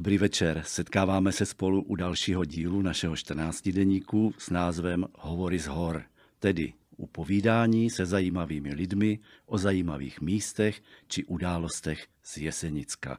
Dobrý 0.00 0.18
večer. 0.18 0.62
Setkáváme 0.66 1.32
se 1.32 1.46
spolu 1.46 1.82
u 1.82 1.96
dalšího 1.96 2.44
dílu 2.44 2.82
našeho 2.82 3.16
14 3.16 3.68
deníku 3.68 4.34
s 4.38 4.50
názvem 4.50 5.06
Hovory 5.18 5.58
z 5.58 5.66
hor, 5.66 6.02
tedy 6.38 6.72
upovídání 6.96 7.90
se 7.90 8.06
zajímavými 8.06 8.74
lidmi 8.74 9.18
o 9.46 9.58
zajímavých 9.58 10.20
místech 10.20 10.82
či 11.08 11.24
událostech 11.24 12.06
z 12.22 12.36
Jesenicka. 12.36 13.18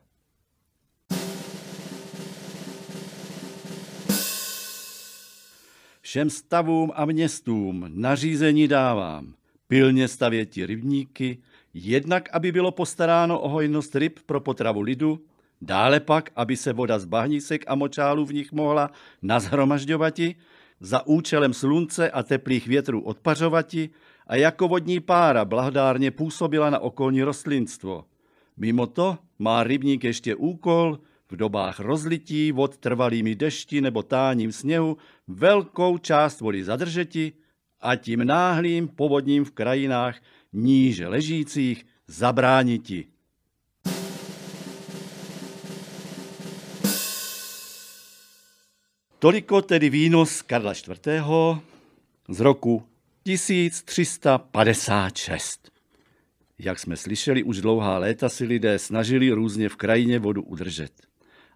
Všem 6.02 6.29
stavům 6.29 6.91
a 6.95 7.05
městům 7.05 7.85
nařízení 7.88 8.67
dávám. 8.67 9.34
Pilně 9.67 10.07
stavěti 10.07 10.66
rybníky, 10.66 11.38
jednak 11.73 12.29
aby 12.34 12.52
bylo 12.52 12.71
postaráno 12.71 13.39
o 13.39 13.49
hojnost 13.49 13.95
ryb 13.95 14.20
pro 14.25 14.41
potravu 14.41 14.81
lidu, 14.81 15.25
dále 15.61 15.99
pak, 15.99 16.29
aby 16.35 16.57
se 16.57 16.73
voda 16.73 16.99
z 16.99 17.05
bahnisek 17.05 17.63
a 17.67 17.75
močálů 17.75 18.25
v 18.25 18.33
nich 18.33 18.52
mohla 18.52 18.91
nazhromažďovati, 19.21 20.35
za 20.81 21.07
účelem 21.07 21.53
slunce 21.53 22.11
a 22.11 22.23
teplých 22.23 22.67
větrů 22.67 23.02
odpařovati 23.02 23.89
a 24.27 24.35
jako 24.35 24.67
vodní 24.67 24.99
pára 24.99 25.45
blahodárně 25.45 26.11
působila 26.11 26.69
na 26.69 26.79
okolní 26.79 27.23
rostlinstvo. 27.23 28.05
Mimo 28.57 28.88
to 28.88 29.17
má 29.39 29.63
rybník 29.63 30.03
ještě 30.03 30.35
úkol 30.35 30.99
v 31.31 31.35
dobách 31.35 31.80
rozlití 31.80 32.52
vod 32.52 32.77
trvalými 32.77 33.35
dešti 33.35 33.81
nebo 33.81 34.03
táním 34.03 34.52
sněhu 34.52 34.97
velkou 35.27 35.97
část 35.97 36.41
vody 36.41 36.63
zadržeti 36.63 37.33
a 37.81 37.95
tím 37.95 38.25
náhlým 38.25 38.88
povodním 38.88 39.45
v 39.45 39.52
krajinách 39.52 40.19
níže 40.53 41.07
ležících 41.07 41.85
zabrániti. 42.07 43.07
Toliko 49.22 49.61
tedy 49.61 49.89
výnos 49.89 50.41
Karla 50.41 50.73
IV. 50.73 51.00
z 52.30 52.39
roku 52.39 52.83
1356. 53.23 55.72
Jak 56.59 56.80
jsme 56.80 56.97
slyšeli, 56.97 57.44
už 57.44 57.61
dlouhá 57.61 57.97
léta 57.97 58.30
si 58.30 58.45
lidé 58.45 58.80
snažili 58.80 59.31
různě 59.31 59.69
v 59.69 59.75
krajině 59.75 60.19
vodu 60.19 60.42
udržet. 60.42 60.92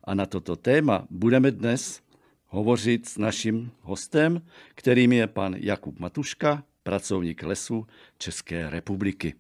A 0.04 0.14
na 0.14 0.26
toto 0.26 0.56
téma 0.56 1.08
budeme 1.10 1.52
dnes 1.52 2.02
hovořit 2.48 3.10
s 3.10 3.18
naším 3.18 3.72
hostem, 3.82 4.42
kterým 4.76 5.14
je 5.14 5.28
pan 5.28 5.56
Jakub 5.58 6.00
Matuška, 6.00 6.64
pracovník 6.84 7.44
lesu 7.44 7.88
České 8.18 8.70
republiky. 8.70 9.34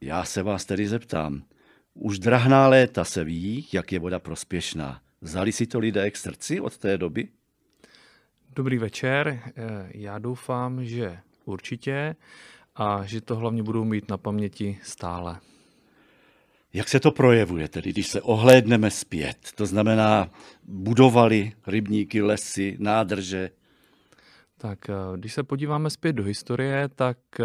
Já 0.00 0.24
se 0.24 0.42
vás 0.42 0.64
tedy 0.64 0.88
zeptám, 0.88 1.42
už 1.94 2.18
drahná 2.18 2.68
léta 2.68 3.04
se 3.04 3.24
ví, 3.24 3.66
jak 3.72 3.92
je 3.92 3.98
voda 3.98 4.18
prospěšná. 4.18 5.02
Vzali 5.22 5.52
si 5.52 5.66
to 5.66 5.78
lidé 5.78 6.10
k 6.10 6.16
srdci 6.16 6.60
od 6.60 6.78
té 6.78 6.98
doby? 6.98 7.28
Dobrý 8.54 8.78
večer. 8.78 9.40
Já 9.90 10.18
doufám, 10.18 10.84
že 10.84 11.18
určitě 11.44 12.16
a 12.74 13.04
že 13.06 13.20
to 13.20 13.36
hlavně 13.36 13.62
budou 13.62 13.84
mít 13.84 14.10
na 14.10 14.18
paměti 14.18 14.78
stále. 14.82 15.40
Jak 16.72 16.88
se 16.88 17.00
to 17.00 17.10
projevuje 17.10 17.68
tedy, 17.68 17.90
když 17.90 18.08
se 18.08 18.22
ohlédneme 18.22 18.90
zpět? 18.90 19.38
To 19.54 19.66
znamená, 19.66 20.30
budovali 20.62 21.52
rybníky, 21.66 22.22
lesy, 22.22 22.76
nádrže? 22.80 23.50
Tak 24.58 24.90
eh, 24.90 24.94
když 25.16 25.32
se 25.32 25.42
podíváme 25.42 25.90
zpět 25.90 26.12
do 26.12 26.24
historie, 26.24 26.88
tak 26.88 27.18
eh, 27.40 27.44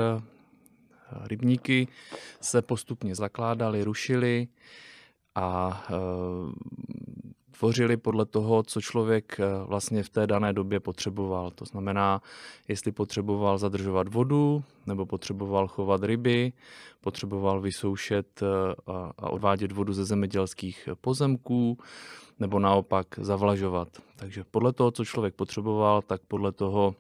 rybníky 1.28 1.88
se 2.42 2.61
postupně 2.61 3.16
zakládaly, 3.16 3.83
rušily 3.83 4.48
a 5.36 5.86
eh, 5.89 5.94
tvořili 7.58 7.98
podle 7.98 8.26
toho, 8.26 8.64
co 8.64 8.82
člověk 8.82 9.38
vlastně 9.66 10.04
v 10.04 10.10
té 10.10 10.28
dané 10.28 10.54
době 10.54 10.80
potřeboval. 10.80 11.52
To 11.52 11.66
znamená, 11.66 12.22
jestli 12.68 12.92
potřeboval 12.92 13.58
zadržovat 13.58 14.14
vodu, 14.14 14.64
nebo 14.86 15.06
potřeboval 15.06 15.67
chovat 15.67 16.04
ryby, 16.04 16.54
potřeboval 17.02 17.62
vysoušet 17.62 18.44
a 19.17 19.30
odvádět 19.30 19.72
vodu 19.72 19.94
ze 19.94 20.06
zemědělských 20.06 20.90
pozemků, 21.02 21.78
nebo 22.40 22.60
naopak 22.60 23.08
zavlažovat. 23.17 23.88
Takže 24.16 24.44
podle 24.52 24.73
toho, 24.73 24.92
co 24.92 25.06
člověk 25.06 25.36
potřeboval, 25.36 26.02
tak 26.02 26.22
podle 26.28 26.52
toho 26.52 26.96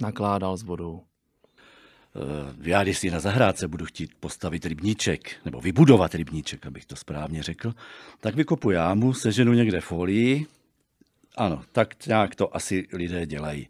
nakládal 0.00 0.56
s 0.56 0.62
vodou. 0.62 1.02
Eh, 2.16 2.54
já, 2.62 2.84
si 2.94 3.10
na 3.10 3.20
zahrádce 3.20 3.68
budu 3.68 3.84
chtít 3.84 4.10
postavit 4.20 4.66
rybníček, 4.66 5.30
nebo 5.44 5.60
vybudovat 5.60 6.14
rybníček, 6.14 6.66
abych 6.66 6.86
to 6.86 6.96
správně 6.96 7.42
řekl, 7.42 7.74
tak 8.20 8.34
vykopu 8.34 8.70
jámu, 8.70 9.12
seženu 9.12 9.52
někde 9.52 9.80
folii. 9.80 10.46
Ano, 11.36 11.62
tak 11.72 12.06
nějak 12.06 12.34
to 12.34 12.56
asi 12.56 12.86
lidé 12.92 13.26
dělají. 13.26 13.68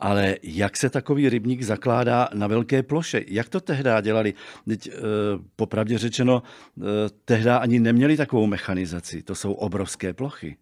Ale 0.00 0.36
jak 0.42 0.76
se 0.76 0.90
takový 0.90 1.28
rybník 1.28 1.62
zakládá 1.62 2.28
na 2.34 2.46
velké 2.46 2.82
ploše? 2.82 3.24
Jak 3.28 3.48
to 3.48 3.60
tehdy 3.60 3.90
dělali? 4.02 4.34
Teď, 4.68 4.88
eh, 4.88 4.92
popravdě 5.56 5.98
řečeno, 5.98 6.42
eh, 6.78 6.82
tehdy 7.24 7.50
ani 7.50 7.80
neměli 7.80 8.16
takovou 8.16 8.46
mechanizaci. 8.46 9.22
To 9.22 9.34
jsou 9.34 9.52
obrovské 9.52 10.12
plochy. 10.12 10.56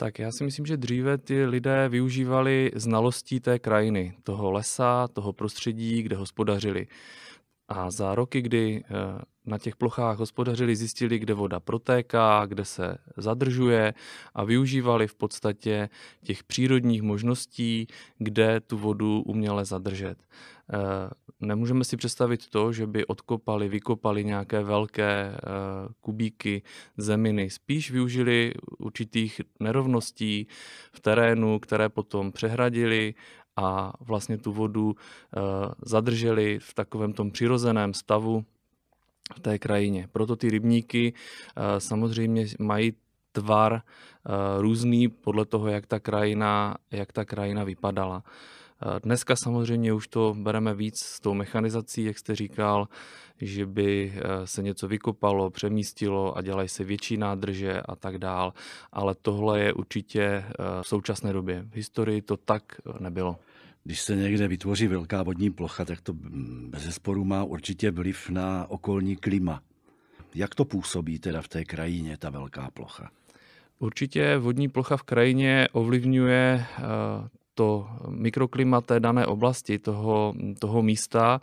Tak 0.00 0.18
já 0.18 0.32
si 0.32 0.44
myslím, 0.44 0.66
že 0.66 0.76
dříve 0.76 1.18
ty 1.18 1.46
lidé 1.46 1.88
využívali 1.88 2.70
znalostí 2.74 3.40
té 3.40 3.58
krajiny, 3.58 4.14
toho 4.22 4.50
lesa, 4.50 5.08
toho 5.08 5.32
prostředí, 5.32 6.02
kde 6.02 6.16
hospodařili. 6.16 6.86
A 7.68 7.90
za 7.90 8.14
roky, 8.14 8.42
kdy 8.42 8.84
eh, 8.84 9.22
na 9.46 9.58
těch 9.58 9.76
plochách 9.76 10.18
hospodařili, 10.18 10.76
zjistili, 10.76 11.18
kde 11.18 11.34
voda 11.34 11.60
protéká, 11.60 12.46
kde 12.46 12.64
se 12.64 12.98
zadržuje 13.16 13.94
a 14.34 14.44
využívali 14.44 15.06
v 15.06 15.14
podstatě 15.14 15.88
těch 16.24 16.44
přírodních 16.44 17.02
možností, 17.02 17.86
kde 18.18 18.60
tu 18.60 18.78
vodu 18.78 19.22
uměle 19.22 19.64
zadržet. 19.64 20.18
Eh, 20.72 21.10
nemůžeme 21.40 21.84
si 21.84 21.96
představit 21.96 22.48
to, 22.48 22.72
že 22.72 22.86
by 22.86 23.06
odkopali, 23.06 23.68
vykopali 23.68 24.24
nějaké 24.24 24.62
velké 24.62 25.32
eh, 25.34 25.38
kubíky 26.00 26.62
zeminy. 26.96 27.50
Spíš 27.50 27.90
využili 27.90 28.54
určitých 28.80 29.40
nerovností 29.60 30.46
v 30.92 31.00
terénu, 31.00 31.58
které 31.58 31.88
potom 31.88 32.32
přehradili 32.32 33.14
a 33.56 33.92
vlastně 34.00 34.38
tu 34.38 34.52
vodu 34.52 34.94
eh, 34.96 35.40
zadrželi 35.82 36.58
v 36.58 36.74
takovém 36.74 37.12
tom 37.12 37.30
přirozeném 37.30 37.94
stavu 37.94 38.44
v 39.36 39.40
té 39.40 39.58
krajině. 39.58 40.08
Proto 40.12 40.36
ty 40.36 40.50
rybníky 40.50 41.12
samozřejmě 41.78 42.46
mají 42.58 42.92
tvar 43.32 43.82
různý 44.58 45.08
podle 45.08 45.44
toho, 45.44 45.68
jak 45.68 45.86
ta 45.86 46.00
krajina, 46.00 46.76
jak 46.90 47.12
ta 47.12 47.24
krajina 47.24 47.64
vypadala. 47.64 48.22
Dneska 49.02 49.36
samozřejmě 49.36 49.92
už 49.92 50.08
to 50.08 50.34
bereme 50.38 50.74
víc 50.74 50.98
s 50.98 51.20
tou 51.20 51.34
mechanizací, 51.34 52.04
jak 52.04 52.18
jste 52.18 52.34
říkal, 52.34 52.88
že 53.40 53.66
by 53.66 54.12
eh, 54.14 54.46
se 54.46 54.62
něco 54.62 54.88
vykopalo, 54.88 55.50
přemístilo 55.50 56.38
a 56.38 56.42
dělají 56.42 56.68
se 56.68 56.84
větší 56.84 57.16
nádrže 57.16 57.80
a 57.80 57.96
tak 57.96 58.18
dál, 58.18 58.52
ale 58.92 59.14
tohle 59.22 59.60
je 59.60 59.72
určitě 59.72 60.22
eh, 60.22 60.44
v 60.82 60.86
současné 60.86 61.32
době. 61.32 61.62
V 61.70 61.76
historii 61.76 62.22
to 62.22 62.36
tak 62.36 62.62
nebylo. 62.98 63.36
Když 63.84 64.00
se 64.00 64.16
někde 64.16 64.48
vytvoří 64.48 64.86
velká 64.86 65.22
vodní 65.22 65.50
plocha, 65.50 65.84
tak 65.84 66.00
to 66.00 66.12
bez 66.68 66.82
zesporu 66.82 67.24
má 67.24 67.44
určitě 67.44 67.90
vliv 67.90 68.30
na 68.30 68.66
okolní 68.70 69.16
klima. 69.16 69.60
Jak 70.34 70.54
to 70.54 70.64
působí 70.64 71.18
teda 71.18 71.42
v 71.42 71.48
té 71.48 71.64
krajině, 71.64 72.16
ta 72.16 72.30
velká 72.30 72.70
plocha? 72.74 73.10
Určitě 73.78 74.38
vodní 74.38 74.68
plocha 74.68 74.96
v 74.96 75.02
krajině 75.02 75.68
ovlivňuje 75.72 76.66
eh, 76.78 76.82
to 77.54 77.88
mikroklima 78.08 78.80
té 78.80 79.00
dané 79.00 79.26
oblasti, 79.26 79.78
toho, 79.78 80.34
toho 80.58 80.82
místa, 80.82 81.40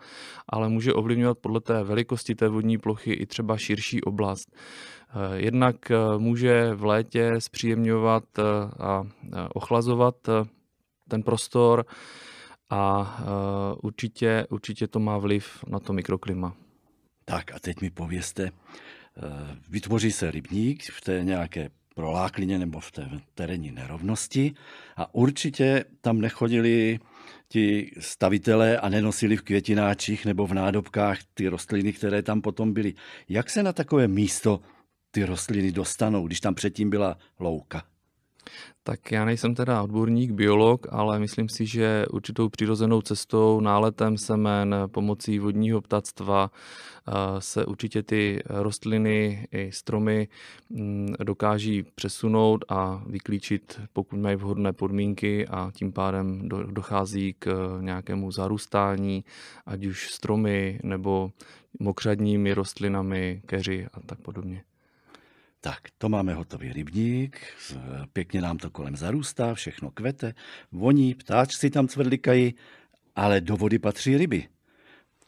ale 0.50 0.70
může 0.70 0.94
ovlivňovat 0.94 1.38
podle 1.38 1.62
té 1.62 1.84
velikosti 1.84 2.36
té 2.36 2.48
vodní 2.48 2.78
plochy 2.78 3.14
i 3.14 3.26
třeba 3.26 3.58
širší 3.58 4.02
oblast. 4.02 4.56
Eh, 5.10 5.42
jednak 5.42 5.92
eh, 5.92 5.98
může 6.18 6.74
v 6.74 6.86
létě 6.86 7.34
zpříjemňovat 7.40 8.24
eh, 8.40 8.44
a 8.80 9.04
ochlazovat 9.54 10.16
ten 11.10 11.24
prostor 11.24 11.86
a 12.70 13.18
určitě, 13.84 14.48
určitě 14.50 14.88
to 14.88 15.00
má 15.00 15.18
vliv 15.18 15.64
na 15.68 15.80
to 15.80 15.94
mikroklima. 15.94 16.56
Tak 17.26 17.52
a 17.52 17.60
teď 17.60 17.82
mi 17.82 17.90
povězte, 17.90 18.52
vytvoří 19.70 20.12
se 20.12 20.32
rybník 20.32 20.84
v 20.92 21.02
té 21.02 21.24
nějaké 21.24 21.70
proláklině 21.98 22.60
nebo 22.60 22.80
v 22.80 22.92
té 22.92 23.10
terénní 23.36 23.72
nerovnosti 23.72 24.54
a 24.98 25.16
určitě 25.16 25.86
tam 26.02 26.22
nechodili 26.22 27.00
ti 27.50 27.92
stavitelé 28.00 28.78
a 28.78 28.90
nenosili 28.90 29.38
v 29.38 29.42
květináčích 29.42 30.26
nebo 30.26 30.48
v 30.48 30.54
nádobkách 30.54 31.18
ty 31.34 31.48
rostliny, 31.48 31.94
které 31.94 32.22
tam 32.22 32.42
potom 32.42 32.74
byly. 32.74 32.94
Jak 33.30 33.50
se 33.50 33.64
na 33.64 33.74
takové 33.74 34.08
místo 34.08 34.62
ty 35.12 35.24
rostliny 35.24 35.72
dostanou, 35.72 36.28
když 36.28 36.40
tam 36.40 36.56
předtím 36.56 36.90
byla 36.90 37.18
louka? 37.40 37.84
Tak 38.84 39.12
já 39.12 39.26
nejsem 39.26 39.56
teda 39.56 39.84
odborník, 39.84 40.32
biolog, 40.32 40.88
ale 40.90 41.20
myslím 41.20 41.50
si, 41.50 41.66
že 41.66 42.06
určitou 42.12 42.50
přirozenou 42.50 43.02
cestou, 43.02 43.60
náletem 43.60 44.18
semen, 44.18 44.76
pomocí 44.88 45.40
vodního 45.40 45.82
ptactva 45.82 46.52
eh, 46.52 47.12
se 47.40 47.66
určitě 47.66 48.04
ty 48.04 48.44
rostliny 48.50 49.48
i 49.52 49.72
stromy 49.72 50.28
mm, 50.70 51.14
dokáží 51.24 51.84
přesunout 51.84 52.66
a 52.70 53.04
vyklíčit, 53.08 53.82
pokud 53.94 54.20
mají 54.20 54.36
vhodné 54.36 54.74
podmínky 54.74 55.48
a 55.48 55.72
tím 55.74 55.92
pádem 55.92 56.50
dochází 56.50 57.36
k 57.40 57.78
nějakému 57.82 58.32
zarůstání, 58.32 59.26
ať 59.66 59.86
už 59.86 60.12
stromy 60.12 60.80
nebo 60.84 61.32
mokřadními 61.80 62.54
rostlinami, 62.54 63.42
keři 63.46 63.88
a 63.94 64.00
tak 64.06 64.20
podobně. 64.20 64.64
Tak, 65.62 65.80
to 65.98 66.10
máme 66.10 66.34
hotový 66.34 66.74
rybník, 66.74 67.42
pěkně 68.14 68.42
nám 68.42 68.58
to 68.58 68.70
kolem 68.70 68.96
zarůstá, 68.96 69.54
všechno 69.54 69.92
kvete, 69.92 70.34
voní, 70.72 71.14
ptáčci 71.14 71.70
tam 71.70 71.88
cvrlikají, 71.88 72.56
ale 73.16 73.42
do 73.42 73.58
vody 73.58 73.80
patří 73.80 74.18
ryby. 74.18 74.48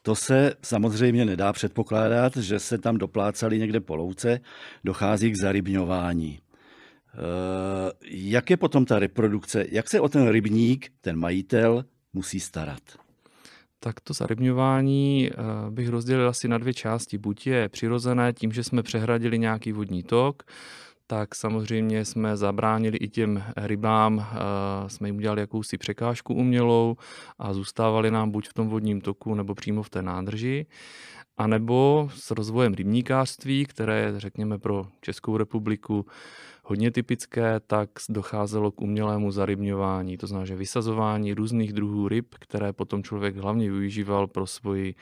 To 0.01 0.15
se 0.15 0.53
samozřejmě 0.61 1.25
nedá 1.25 1.53
předpokládat, 1.53 2.37
že 2.37 2.59
se 2.59 2.77
tam 2.77 2.97
doplácali 2.97 3.59
někde 3.59 3.79
po 3.79 3.95
louce, 3.95 4.39
dochází 4.83 5.31
k 5.31 5.41
zarybňování. 5.41 6.39
E, 6.39 6.39
jak 8.11 8.49
je 8.49 8.57
potom 8.57 8.85
ta 8.85 8.99
reprodukce, 8.99 9.65
jak 9.71 9.89
se 9.89 9.99
o 9.99 10.09
ten 10.09 10.27
rybník, 10.27 10.91
ten 11.01 11.15
majitel, 11.15 11.85
musí 12.13 12.39
starat? 12.39 12.81
Tak 13.79 13.99
to 13.99 14.13
zarybňování 14.13 15.29
eh, 15.31 15.35
bych 15.69 15.89
rozdělil 15.89 16.29
asi 16.29 16.47
na 16.47 16.57
dvě 16.57 16.73
části. 16.73 17.17
Buď 17.17 17.47
je 17.47 17.69
přirozené 17.69 18.33
tím, 18.33 18.51
že 18.51 18.63
jsme 18.63 18.83
přehradili 18.83 19.39
nějaký 19.39 19.71
vodní 19.71 20.03
tok, 20.03 20.43
tak 21.07 21.35
samozřejmě 21.35 22.05
jsme 22.05 22.37
zabránili 22.37 22.97
i 22.97 23.09
těm 23.09 23.43
rybám, 23.57 24.19
eh, 24.19 24.89
jsme 24.89 25.07
jim 25.07 25.17
udělali 25.17 25.41
jakousi 25.41 25.77
překážku 25.77 26.33
umělou 26.33 26.97
a 27.39 27.53
zůstávali 27.53 28.11
nám 28.11 28.31
buď 28.31 28.49
v 28.49 28.53
tom 28.53 28.69
vodním 28.69 29.01
toku 29.01 29.35
nebo 29.35 29.55
přímo 29.55 29.83
v 29.83 29.89
té 29.89 30.01
nádrži. 30.01 30.65
A 31.37 31.47
nebo 31.47 32.09
s 32.15 32.31
rozvojem 32.31 32.73
rybníkářství, 32.73 33.65
které 33.65 33.99
je, 33.99 34.19
řekněme, 34.19 34.59
pro 34.59 34.87
Českou 35.01 35.37
republiku 35.37 36.05
hodně 36.69 36.91
typické, 36.91 37.59
tak 37.67 37.89
docházelo 38.09 38.71
k 38.71 38.81
umělému 38.81 39.31
zarybňování, 39.31 40.17
to 40.17 40.27
znamená, 40.27 40.45
že 40.45 40.55
vysazování 40.55 41.33
různých 41.33 41.73
druhů 41.73 42.07
ryb, 42.07 42.35
které 42.39 42.73
potom 42.73 43.03
člověk 43.03 43.35
hlavně 43.35 43.71
využíval 43.71 44.27
pro 44.27 44.47
svoji 44.47 44.95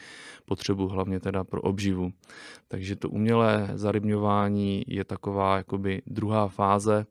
potřebu, 0.46 0.88
hlavně 0.88 1.19
teda 1.19 1.44
pro 1.44 1.62
obživu. 1.62 2.12
Takže 2.68 2.96
to 2.96 3.10
umělé 3.10 3.72
zarybňování 3.74 4.84
je 4.88 5.04
taková 5.04 5.58
jakoby 5.58 6.02
druhá 6.08 6.48
fáze 6.48 7.06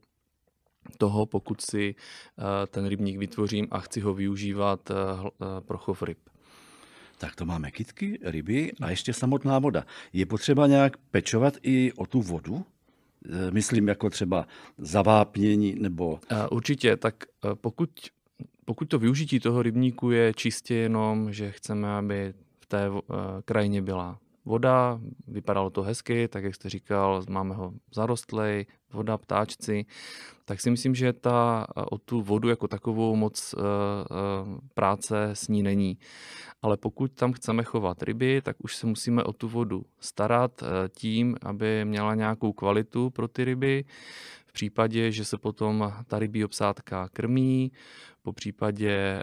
toho, 0.98 1.26
pokud 1.26 1.60
si 1.60 1.94
eh, 1.94 2.66
ten 2.66 2.86
rybník 2.86 3.18
vytvořím 3.18 3.68
a 3.70 3.80
chci 3.80 4.00
ho 4.00 4.14
využívat 4.14 4.90
eh, 4.90 4.94
eh, 4.94 5.60
pro 5.60 5.78
chov 5.78 6.02
ryb. 6.02 6.18
Tak 7.18 7.36
to 7.36 7.44
máme 7.44 7.70
kytky, 7.70 8.18
ryby 8.22 8.72
a 8.80 8.90
ještě 8.90 9.12
samotná 9.12 9.58
voda. 9.58 9.84
Je 10.12 10.26
potřeba 10.26 10.66
nějak 10.66 10.96
pečovat 10.96 11.54
i 11.62 11.92
o 11.92 12.06
tu 12.06 12.22
vodu? 12.22 12.64
Eh, 13.30 13.50
myslím 13.50 13.88
jako 13.88 14.10
třeba 14.10 14.46
zavápnění 14.78 15.74
nebo... 15.78 16.18
Eh, 16.30 16.48
určitě, 16.48 16.96
tak 16.96 17.14
eh, 17.24 17.54
pokud, 17.54 17.90
pokud 18.64 18.84
to 18.84 18.98
využití 18.98 19.40
toho 19.40 19.62
rybníku 19.62 20.10
je 20.10 20.34
čistě 20.34 20.74
jenom, 20.74 21.32
že 21.32 21.52
chceme, 21.52 21.96
aby 21.96 22.34
v 22.60 22.66
té 22.66 22.90
krajině 23.44 23.82
byla 23.82 24.18
voda, 24.44 25.00
vypadalo 25.28 25.70
to 25.70 25.82
hezky, 25.82 26.28
tak 26.28 26.44
jak 26.44 26.54
jste 26.54 26.70
říkal, 26.70 27.22
máme 27.28 27.54
ho 27.54 27.72
zarostlej, 27.94 28.66
voda, 28.92 29.18
ptáčci, 29.18 29.86
tak 30.44 30.60
si 30.60 30.70
myslím, 30.70 30.94
že 30.94 31.12
ta, 31.12 31.66
o 31.90 31.98
tu 31.98 32.22
vodu 32.22 32.48
jako 32.48 32.68
takovou 32.68 33.16
moc 33.16 33.54
práce 34.74 35.30
s 35.32 35.48
ní 35.48 35.62
není. 35.62 35.98
Ale 36.66 36.76
pokud 36.76 37.12
tam 37.12 37.32
chceme 37.32 37.62
chovat 37.64 38.02
ryby, 38.02 38.42
tak 38.42 38.56
už 38.58 38.76
se 38.76 38.86
musíme 38.86 39.24
o 39.24 39.32
tu 39.32 39.48
vodu 39.48 39.84
starat 40.00 40.62
uh, 40.62 40.68
tím, 40.90 41.36
aby 41.42 41.84
měla 41.84 42.14
nějakou 42.14 42.52
kvalitu 42.52 43.10
pro 43.10 43.28
ty 43.28 43.44
ryby. 43.44 43.84
V 44.46 44.52
případě, 44.52 45.12
že 45.12 45.24
se 45.24 45.38
potom 45.38 45.92
ta 46.06 46.18
rybí 46.18 46.44
obsádka 46.44 47.08
krmí, 47.08 47.72
po 48.26 48.32
případě 48.32 48.90
eh, 48.90 49.22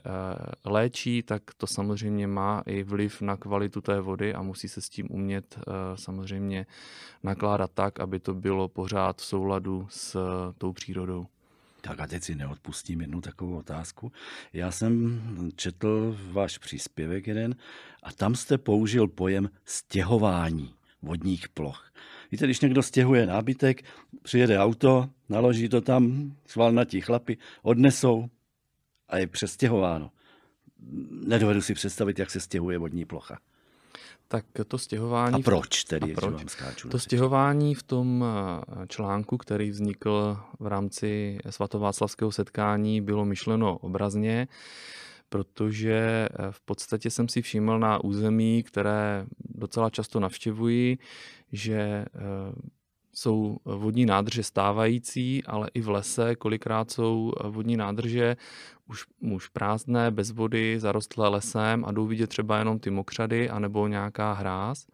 léčí, 0.66 1.24
tak 1.24 1.44
to 1.58 1.68
samozřejmě 1.68 2.28
má 2.28 2.64
i 2.66 2.84
vliv 2.84 3.22
na 3.22 3.38
kvalitu 3.38 3.82
té 3.82 4.02
vody 4.02 4.34
a 4.34 4.42
musí 4.42 4.68
se 4.68 4.82
s 4.82 4.90
tím 4.90 5.08
umět 5.12 5.60
eh, 5.60 5.72
samozřejmě 5.96 6.66
nakládat 7.24 7.72
tak, 7.74 8.00
aby 8.00 8.20
to 8.20 8.34
bylo 8.34 8.68
pořád 8.68 9.18
v 9.18 9.26
souladu 9.26 9.88
s 9.90 10.16
eh, 10.16 10.54
tou 10.58 10.74
přírodou. 10.74 11.26
Tak 11.86 12.00
a 12.00 12.08
teď 12.08 12.24
si 12.24 12.36
neodpustím 12.36 13.02
jednu 13.02 13.22
takovou 13.22 13.58
otázku. 13.58 14.12
Já 14.54 14.72
jsem 14.72 15.22
četl 15.56 16.18
váš 16.32 16.58
příspěvek 16.58 17.28
jeden 17.28 17.56
a 18.04 18.12
tam 18.12 18.36
jste 18.36 18.58
použil 18.58 19.08
pojem 19.08 19.50
stěhování 19.66 20.74
vodních 21.02 21.50
ploch. 21.50 21.92
Víte, 22.32 22.46
když 22.46 22.62
někdo 22.62 22.84
stěhuje 22.84 23.26
nábytek, 23.26 23.84
přijede 24.22 24.60
auto, 24.60 25.10
naloží 25.30 25.70
to 25.70 25.82
tam, 25.82 26.36
svalnatí 26.46 27.02
chlapy, 27.02 27.38
odnesou, 27.62 28.30
a 29.10 29.18
je 29.18 29.28
přestěhováno. 29.28 30.12
Nedovedu 31.10 31.62
si 31.62 31.74
představit, 31.74 32.20
jak 32.20 32.32
se 32.32 32.40
stěhuje 32.40 32.78
vodní 32.78 33.06
plocha. 33.06 33.40
Tak 34.28 34.46
to 34.68 34.78
stěhování... 34.78 35.36
A 35.36 35.40
proč 35.44 35.84
tedy? 35.84 36.12
A 36.12 36.16
proč? 36.16 36.34
Vám 36.34 36.48
skáču 36.48 36.90
to 36.90 37.00
stěhování 37.00 37.76
v 37.76 37.84
tom 37.84 38.26
eh, 38.26 38.88
článku, 38.88 39.38
který 39.38 39.70
vznikl 39.70 40.38
v 40.60 40.68
rámci 40.68 41.38
svatováclavského 41.50 42.32
setkání, 42.32 43.02
bylo 43.02 43.26
myšleno 43.26 43.78
obrazně, 43.78 44.48
protože 45.30 46.30
eh, 46.32 46.52
v 46.52 46.60
podstatě 46.60 47.10
jsem 47.10 47.30
si 47.30 47.42
všiml 47.42 47.80
na 47.80 48.04
území, 48.04 48.64
které 48.64 49.26
docela 49.40 49.90
často 49.90 50.20
navštěvuji, 50.20 50.98
že 51.52 51.76
eh, 51.76 52.06
jsou 53.14 53.58
vodní 53.66 54.06
nádrže 54.06 54.44
stávající, 54.44 55.44
ale 55.44 55.70
i 55.74 55.82
v 55.82 55.90
lese 55.90 56.36
kolikrát 56.36 56.92
jsou 56.92 57.34
vodní 57.44 57.78
nádrže 57.78 58.38
už, 58.88 59.06
už 59.20 59.48
prázdné, 59.48 60.12
bez 60.12 60.32
vody, 60.32 60.80
zarostlé 60.80 61.30
lesem 61.30 61.86
a 61.86 61.92
jdou 61.92 62.06
vidět 62.06 62.28
třeba 62.28 62.60
jenom 62.60 62.80
ty 62.80 62.90
mokřady 62.90 63.50
anebo 63.50 63.88
nějaká 63.88 64.34
hráz. 64.34 64.86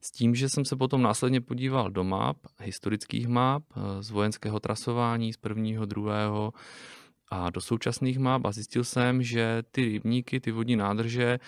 S 0.00 0.10
tím, 0.10 0.34
že 0.34 0.48
jsem 0.48 0.64
se 0.64 0.76
potom 0.76 1.02
následně 1.02 1.40
podíval 1.40 1.90
do 1.90 2.04
map, 2.04 2.36
historických 2.62 3.28
map, 3.28 3.62
eh, 3.76 4.02
z 4.02 4.10
vojenského 4.10 4.60
trasování, 4.60 5.32
z 5.32 5.36
prvního, 5.36 5.86
druhého 5.86 6.52
a 7.30 7.50
do 7.50 7.60
současných 7.60 8.18
map 8.18 8.46
a 8.46 8.52
zjistil 8.52 8.84
jsem, 8.84 9.22
že 9.22 9.62
ty 9.70 9.84
rybníky, 9.84 10.40
ty 10.40 10.50
vodní 10.50 10.76
nádrže 10.76 11.38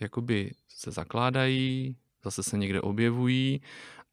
jakoby 0.00 0.52
se 0.68 0.90
zakládají, 0.90 1.96
zase 2.24 2.42
se 2.42 2.58
někde 2.58 2.80
objevují 2.80 3.60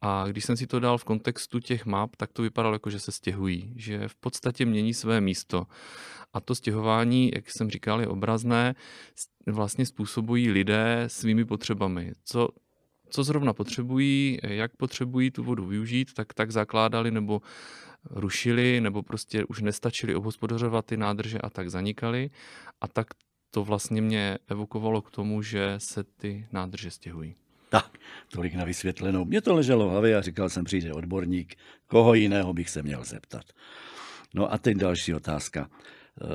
a 0.02 0.26
když 0.28 0.46
jsem 0.46 0.58
si 0.58 0.68
to 0.68 0.80
dal 0.80 0.98
v 0.98 1.04
kontextu 1.04 1.60
těch 1.60 1.86
map, 1.86 2.16
tak 2.16 2.34
to 2.34 2.42
vypadalo 2.42 2.76
jako, 2.76 2.90
že 2.90 3.00
se 3.00 3.12
stěhují, 3.12 3.74
že 3.76 4.08
v 4.08 4.16
podstatě 4.16 4.66
mění 4.66 4.94
své 4.94 5.22
místo. 5.22 5.68
A 6.34 6.40
to 6.40 6.56
stěhování, 6.56 7.32
jak 7.36 7.52
jsem 7.52 7.70
říkal, 7.70 8.02
je 8.02 8.08
obrazné, 8.08 8.76
vlastně 9.48 9.86
způsobují 9.86 10.52
lidé 10.52 11.04
svými 11.08 11.46
potřebami. 11.46 12.12
Co, 12.24 12.50
co 13.10 13.24
zrovna 13.24 13.54
potřebují, 13.54 14.40
jak 14.44 14.76
potřebují 14.78 15.32
tu 15.32 15.44
vodu 15.44 15.66
využít, 15.66 16.14
tak 16.14 16.34
tak 16.34 16.52
zakládali 16.52 17.12
nebo 17.12 17.42
rušili, 18.10 18.82
nebo 18.82 19.04
prostě 19.04 19.46
už 19.46 19.62
nestačili 19.62 20.16
obhospodařovat 20.16 20.86
ty 20.86 20.98
nádrže 20.98 21.38
a 21.40 21.50
tak 21.50 21.70
zanikali. 21.70 22.30
A 22.82 22.88
tak 22.88 23.08
to 23.52 23.64
vlastně 23.64 24.02
mě 24.02 24.38
evokovalo 24.48 25.02
k 25.02 25.12
tomu, 25.12 25.42
že 25.42 25.76
se 25.78 26.04
ty 26.04 26.48
nádrže 26.52 26.92
stěhují. 26.92 27.36
Tak, 27.72 27.98
tolik 28.32 28.54
na 28.54 28.66
vysvětlenou. 28.66 29.26
Mě 29.26 29.42
to 29.42 29.54
leželo 29.54 29.88
v 29.88 29.92
hlavě 29.92 30.18
a 30.18 30.22
říkal 30.22 30.50
jsem, 30.50 30.64
přijde 30.64 30.94
odborník, 30.94 31.56
koho 31.88 32.14
jiného 32.14 32.54
bych 32.54 32.70
se 32.70 32.84
měl 32.84 33.04
zeptat. 33.04 33.44
No 34.34 34.54
a 34.54 34.58
teď 34.58 34.78
další 34.78 35.14
otázka. 35.14 35.70
Eh, 36.22 36.26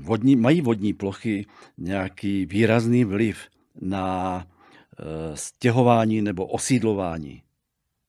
vodní, 0.00 0.36
mají 0.36 0.60
vodní 0.60 0.92
plochy 0.92 1.46
nějaký 1.78 2.46
výrazný 2.46 3.04
vliv 3.04 3.38
na 3.80 4.46
eh, 4.98 5.36
stěhování 5.36 6.22
nebo 6.22 6.46
osídlování 6.46 7.42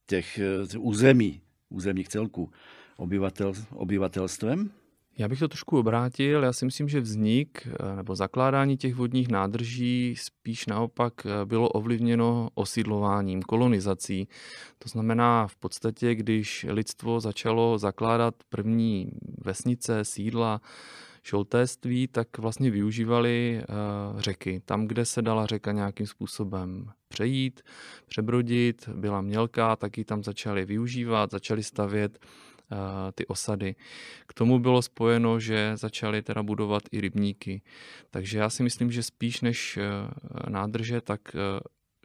těch 0.08 0.40
eh, 0.40 0.78
území, 0.78 1.42
územních 1.70 2.08
celků 2.08 2.52
obyvatel, 2.98 3.54
obyvatelstvem? 3.72 4.72
Já 5.18 5.28
bych 5.28 5.40
to 5.40 5.48
trošku 5.48 5.80
obrátil. 5.80 6.44
Já 6.44 6.54
si 6.54 6.66
myslím, 6.66 6.90
že 6.90 7.00
vznik 7.00 7.68
eh, 7.68 7.96
nebo 7.96 8.16
zakládání 8.16 8.78
těch 8.78 8.96
vodních 8.96 9.28
nádrží 9.28 10.16
spíš 10.18 10.66
naopak 10.66 11.14
eh, 11.26 11.46
bylo 11.46 11.70
ovlivněno 11.70 12.50
osídlováním, 12.54 13.42
kolonizací. 13.42 14.28
To 14.80 14.90
znamená 14.90 15.48
v 15.48 15.56
podstatě, 15.56 16.16
když 16.16 16.66
lidstvo 16.70 17.20
začalo 17.20 17.78
zakládat 17.78 18.36
první 18.50 19.12
vesnice, 19.46 20.06
sídla, 20.06 20.62
šoltéství, 21.24 22.08
tak 22.08 22.38
vlastně 22.38 22.72
využívali 22.72 23.62
uh, 24.14 24.20
řeky. 24.22 24.62
Tam, 24.66 24.88
kde 24.88 25.06
se 25.06 25.22
dala 25.22 25.46
řeka 25.46 25.72
nějakým 25.72 26.08
způsobem 26.08 26.92
přejít, 27.08 27.62
přebrodit, 28.06 28.90
byla 28.90 29.22
mělká, 29.22 29.76
tak 29.76 29.98
ji 29.98 30.06
tam 30.06 30.24
začali 30.24 30.66
využívat, 30.66 31.32
začali 31.32 31.64
stavět 31.64 32.20
ty 33.16 33.28
osady. 33.28 33.76
K 34.28 34.34
tomu 34.34 34.60
bylo 34.60 34.82
spojeno, 34.82 35.40
že 35.40 35.72
začali 35.78 36.22
teda 36.22 36.44
budovat 36.44 36.84
i 36.92 37.02
rybníky. 37.02 37.62
Takže 38.10 38.38
já 38.38 38.50
si 38.50 38.64
myslím, 38.64 38.92
že 38.92 39.04
spíš 39.04 39.42
než 39.42 39.80
nádrže, 40.50 41.02
tak 41.02 41.22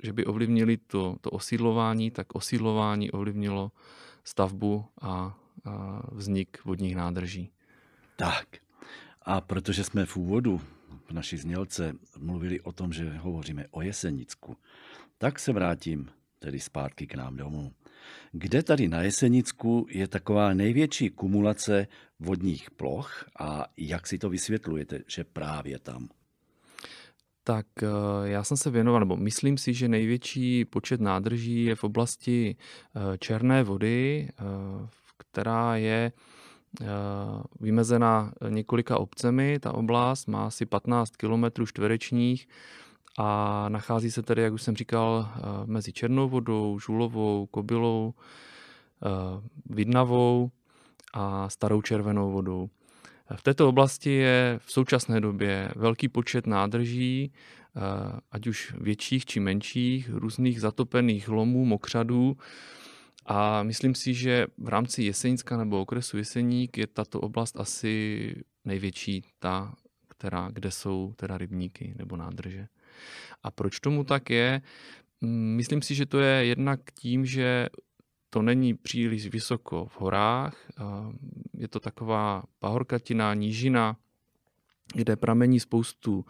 že 0.03 0.13
by 0.13 0.25
ovlivnili 0.25 0.77
to, 0.77 1.17
to 1.21 1.31
osídlování, 1.31 2.11
tak 2.11 2.35
osídlování 2.35 3.11
ovlivnilo 3.11 3.73
stavbu 4.25 4.85
a, 5.01 5.09
a 5.11 6.03
vznik 6.13 6.65
vodních 6.65 6.97
nádrží. 6.97 7.53
Tak. 8.17 8.47
A 9.23 9.41
protože 9.41 9.85
jsme 9.85 10.07
v 10.07 10.17
úvodu 10.17 10.61
v 11.09 11.13
naší 11.13 11.37
znělce 11.37 11.93
mluvili 12.19 12.61
o 12.61 12.73
tom, 12.73 12.93
že 12.93 13.11
hovoříme 13.11 13.67
o 13.71 13.83
Jesenicku, 13.83 14.57
tak 15.19 15.39
se 15.39 15.53
vrátím 15.53 16.11
tedy 16.39 16.61
zpátky 16.61 17.07
k 17.07 17.15
nám 17.15 17.37
domů. 17.37 17.73
Kde 18.33 18.63
tady 18.63 18.89
na 18.89 19.03
Jesenicku 19.03 19.87
je 19.91 20.09
taková 20.09 20.55
největší 20.55 21.11
kumulace 21.11 21.87
vodních 22.21 22.71
ploch 22.71 23.25
a 23.41 23.67
jak 23.77 24.07
si 24.07 24.19
to 24.19 24.31
vysvětlujete, 24.31 25.01
že 25.07 25.25
právě 25.25 25.79
tam? 25.79 26.09
Tak 27.45 27.67
eh, 27.83 27.87
já 28.25 28.45
jsem 28.45 28.57
se 28.57 28.71
věnoval, 28.71 29.01
nebo 29.01 29.17
myslím 29.17 29.59
si, 29.59 29.75
že 29.75 29.89
největší 29.89 30.65
počet 30.65 31.01
nádrží 31.01 31.65
je 31.65 31.77
v 31.77 31.85
oblasti 31.85 32.57
eh, 32.57 33.19
Černé 33.19 33.63
vody, 33.63 34.29
eh, 34.31 34.45
která 35.19 35.77
je 35.77 36.13
vymezena 37.61 38.33
několika 38.49 38.99
obcemi. 38.99 39.59
Ta 39.61 39.75
oblast 39.75 40.27
má 40.27 40.47
asi 40.47 40.67
15 40.67 41.17
km 41.17 41.67
čtverečních 41.67 42.49
a 43.21 43.69
nachází 43.69 44.11
se 44.11 44.23
tedy, 44.23 44.43
jak 44.43 44.53
už 44.53 44.63
jsem 44.63 44.77
říkal, 44.77 45.29
mezi 45.67 45.93
Černou 45.93 46.29
vodou, 46.29 46.79
Žulovou, 46.79 47.47
Kobylou, 47.47 48.15
Vidnavou 49.67 50.51
a 51.13 51.49
Starou 51.49 51.83
červenou 51.83 52.33
vodou. 52.33 52.69
V 53.37 53.43
této 53.43 53.69
oblasti 53.69 54.11
je 54.11 54.59
v 54.63 54.73
současné 54.73 55.21
době 55.21 55.73
velký 55.77 56.09
počet 56.09 56.47
nádrží, 56.47 57.33
eh, 57.33 57.81
ať 58.33 58.47
už 58.47 58.75
větších 58.81 59.27
či 59.27 59.41
menších, 59.41 60.11
různých 60.13 60.61
zatopených 60.61 61.29
lomů, 61.29 61.65
mokřadů. 61.65 62.37
A 63.27 63.63
myslím 63.63 63.95
si, 63.95 64.15
že 64.15 64.47
v 64.59 64.69
rámci 64.69 65.03
Jesenicka 65.03 65.57
nebo 65.57 65.81
okresu 65.81 66.19
Jeseník 66.19 66.79
je 66.79 66.87
tato 66.87 67.21
oblast 67.21 67.61
asi 67.61 68.35
největší, 68.65 69.25
ta, 69.39 69.75
která, 70.09 70.49
kde 70.53 70.71
jsou 70.71 71.13
teda 71.17 71.39
rybníky 71.39 71.95
nebo 71.99 72.17
nádrže. 72.17 72.69
A 73.43 73.51
proč 73.51 73.81
tomu 73.81 74.05
tak 74.05 74.31
je? 74.31 74.63
Mm, 75.21 75.57
myslím 75.57 75.83
si, 75.83 75.95
že 75.95 76.07
to 76.07 76.19
je 76.21 76.45
jednak 76.45 76.81
tím, 76.95 77.27
že 77.27 77.69
to 78.31 78.43
není 78.43 78.75
příliš 78.75 79.27
vysoko 79.27 79.87
v 79.87 80.01
horách, 80.01 80.57
je 81.55 81.69
to 81.69 81.81
taková 81.81 82.43
pahorkatina, 82.59 83.35
nížina, 83.35 83.97
kde 84.95 85.17
pramení 85.17 85.61
spoustu 85.61 86.25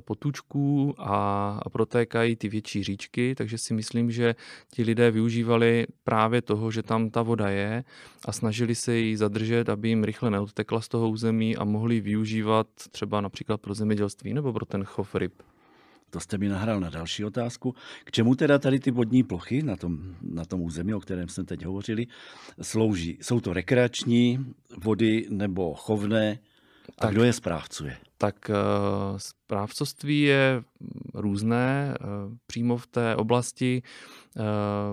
potůčků 0.00 0.94
a 0.98 1.70
protékají 1.72 2.36
ty 2.36 2.48
větší 2.48 2.84
říčky, 2.84 3.34
takže 3.34 3.58
si 3.58 3.74
myslím, 3.74 4.10
že 4.10 4.34
ti 4.72 4.82
lidé 4.82 5.10
využívali 5.10 5.86
právě 6.04 6.42
toho, 6.42 6.70
že 6.70 6.82
tam 6.82 7.10
ta 7.10 7.22
voda 7.22 7.48
je 7.48 7.84
a 8.24 8.32
snažili 8.32 8.74
se 8.74 8.96
ji 8.96 9.16
zadržet, 9.16 9.68
aby 9.68 9.88
jim 9.88 10.04
rychle 10.04 10.30
neodtekla 10.30 10.80
z 10.80 10.88
toho 10.88 11.10
území 11.10 11.56
a 11.56 11.64
mohli 11.64 12.00
využívat 12.00 12.66
třeba 12.90 13.20
například 13.20 13.60
pro 13.60 13.74
zemědělství 13.74 14.34
nebo 14.34 14.52
pro 14.52 14.66
ten 14.66 14.84
chov 14.84 15.14
ryb. 15.14 15.42
To 16.16 16.20
jste 16.20 16.38
mi 16.38 16.48
nahrál 16.48 16.80
na 16.80 16.90
další 16.90 17.24
otázku. 17.24 17.74
K 18.04 18.10
čemu 18.10 18.34
teda 18.34 18.58
tady 18.58 18.80
ty 18.80 18.90
vodní 18.90 19.22
plochy 19.22 19.62
na 19.62 19.76
tom, 19.76 20.14
na 20.22 20.44
tom 20.44 20.60
území, 20.62 20.94
o 20.94 21.00
kterém 21.00 21.28
jsme 21.28 21.44
teď 21.44 21.64
hovořili, 21.64 22.06
slouží? 22.62 23.18
Jsou 23.20 23.40
to 23.40 23.52
rekreační 23.52 24.46
vody 24.82 25.26
nebo 25.30 25.74
chovné? 25.74 26.38
A 26.98 27.00
tak, 27.00 27.12
kdo 27.12 27.24
je 27.24 27.32
správcuje? 27.32 27.96
Tak 28.18 28.50
uh, 28.50 29.18
správcovství 29.18 30.20
je 30.20 30.62
různé. 31.14 31.94
Uh, 32.00 32.36
přímo 32.46 32.76
v 32.76 32.86
té 32.86 33.16
oblasti 33.16 33.82
uh, 34.36 34.42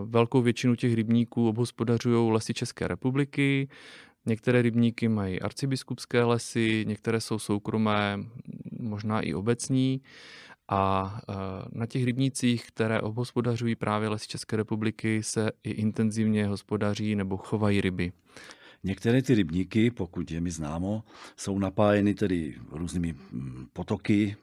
velkou 0.10 0.42
většinu 0.42 0.76
těch 0.76 0.94
rybníků 0.94 1.50
obhospodařují 1.50 2.32
lesy 2.32 2.54
České 2.54 2.88
republiky. 2.88 3.68
Některé 4.26 4.62
rybníky 4.62 5.08
mají 5.08 5.42
arcibiskupské 5.42 6.24
lesy, 6.24 6.86
některé 6.88 7.22
jsou 7.22 7.40
soukromé, 7.40 8.20
možná 8.80 9.22
i 9.22 9.34
obecní. 9.34 10.02
A 10.74 11.22
e, 11.30 11.34
na 11.72 11.86
těch 11.86 12.04
rybnících, 12.04 12.68
které 12.68 13.02
obhospodařují 13.02 13.76
právě 13.76 14.10
lesy 14.10 14.28
České 14.28 14.56
republiky, 14.56 15.24
se 15.24 15.52
i 15.64 15.72
intenzivně 15.72 16.48
hospodaří 16.48 17.16
nebo 17.16 17.38
chovají 17.38 17.82
ryby. 17.82 18.12
Některé 18.84 19.22
ty 19.22 19.36
rybníky, 19.36 19.92
pokud 19.92 20.32
je 20.32 20.42
mi 20.42 20.52
známo, 20.52 21.04
jsou 21.38 21.60
napájeny 21.60 22.14
tedy 22.14 22.56
různými 22.72 23.14
mm, 23.14 23.68
potoky, 23.74 24.36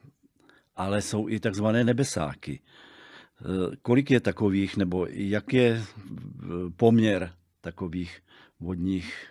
ale 0.77 1.03
jsou 1.03 1.29
i 1.29 1.41
takzvané 1.41 1.85
nebesáky. 1.85 2.61
E, 2.61 3.77
kolik 3.83 4.11
je 4.11 4.21
takových, 4.21 4.77
nebo 4.77 5.07
jak 5.11 5.53
je 5.53 5.69
e, 5.71 5.83
poměr 6.77 7.33
takových 7.61 8.21
vodních 8.61 9.27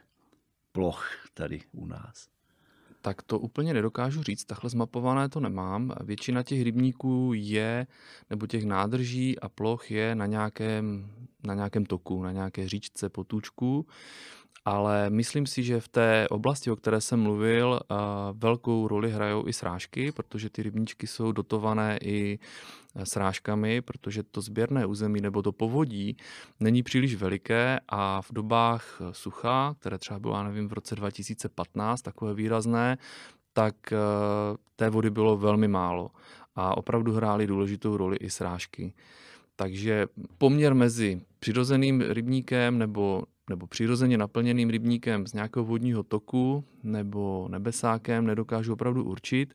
ploch 0.71 1.09
tady 1.33 1.61
u 1.71 1.85
nás? 1.85 2.38
Tak 3.01 3.21
to 3.21 3.39
úplně 3.39 3.73
nedokážu 3.73 4.23
říct, 4.23 4.45
takhle 4.45 4.69
zmapované 4.69 5.29
to 5.29 5.39
nemám. 5.39 5.93
Většina 6.03 6.43
těch 6.43 6.61
rybníků 6.61 7.31
je, 7.35 7.87
nebo 8.29 8.47
těch 8.47 8.65
nádrží 8.65 9.39
a 9.39 9.49
ploch 9.49 9.91
je 9.91 10.15
na 10.15 10.25
nějakém, 10.25 11.11
na 11.43 11.53
nějakém 11.53 11.85
toku, 11.85 12.23
na 12.23 12.31
nějaké 12.31 12.69
říčce, 12.69 13.09
potůčku 13.09 13.85
ale 14.69 15.09
myslím 15.09 15.45
si, 15.45 15.63
že 15.63 15.79
v 15.79 15.87
té 15.87 16.27
oblasti, 16.29 16.71
o 16.71 16.75
které 16.75 17.01
jsem 17.01 17.19
mluvil, 17.19 17.79
velkou 18.33 18.87
roli 18.87 19.11
hrajou 19.11 19.47
i 19.47 19.53
srážky, 19.53 20.11
protože 20.11 20.49
ty 20.49 20.63
rybníčky 20.63 21.07
jsou 21.07 21.31
dotované 21.31 21.97
i 22.01 22.39
e, 22.95 23.05
srážkami, 23.05 23.81
protože 23.81 24.23
to 24.23 24.41
sběrné 24.41 24.85
území 24.85 25.21
nebo 25.21 25.41
to 25.41 25.51
povodí 25.51 26.17
není 26.59 26.83
příliš 26.83 27.15
veliké 27.15 27.79
a 27.89 28.21
v 28.21 28.31
dobách 28.31 29.01
e, 29.01 29.13
sucha, 29.13 29.75
které 29.79 29.97
třeba 29.97 30.19
bylo, 30.19 30.35
já 30.35 30.43
nevím, 30.43 30.69
v 30.69 30.73
roce 30.73 30.95
2015, 30.95 32.01
takové 32.01 32.33
výrazné, 32.33 32.97
tak 33.53 33.75
té 34.75 34.89
vody 34.89 35.09
bylo 35.09 35.37
velmi 35.37 35.67
málo 35.67 36.11
a 36.55 36.77
opravdu 36.77 37.13
hrály 37.13 37.47
důležitou 37.47 37.97
roli 37.97 38.17
i 38.17 38.29
srážky. 38.29 38.93
Takže 39.55 40.07
poměr 40.37 40.75
mezi 40.75 41.21
přirozeným 41.39 42.01
rybníkem 42.01 42.77
nebo 42.77 43.23
nebo 43.49 43.67
přirozeně 43.67 44.17
naplněným 44.17 44.69
rybníkem 44.69 45.27
z 45.27 45.33
nějakého 45.33 45.65
vodního 45.65 46.03
toku 46.03 46.63
nebo 46.83 47.47
nebesákem 47.51 48.25
nedokážu 48.25 48.73
opravdu 48.73 49.03
určit, 49.03 49.53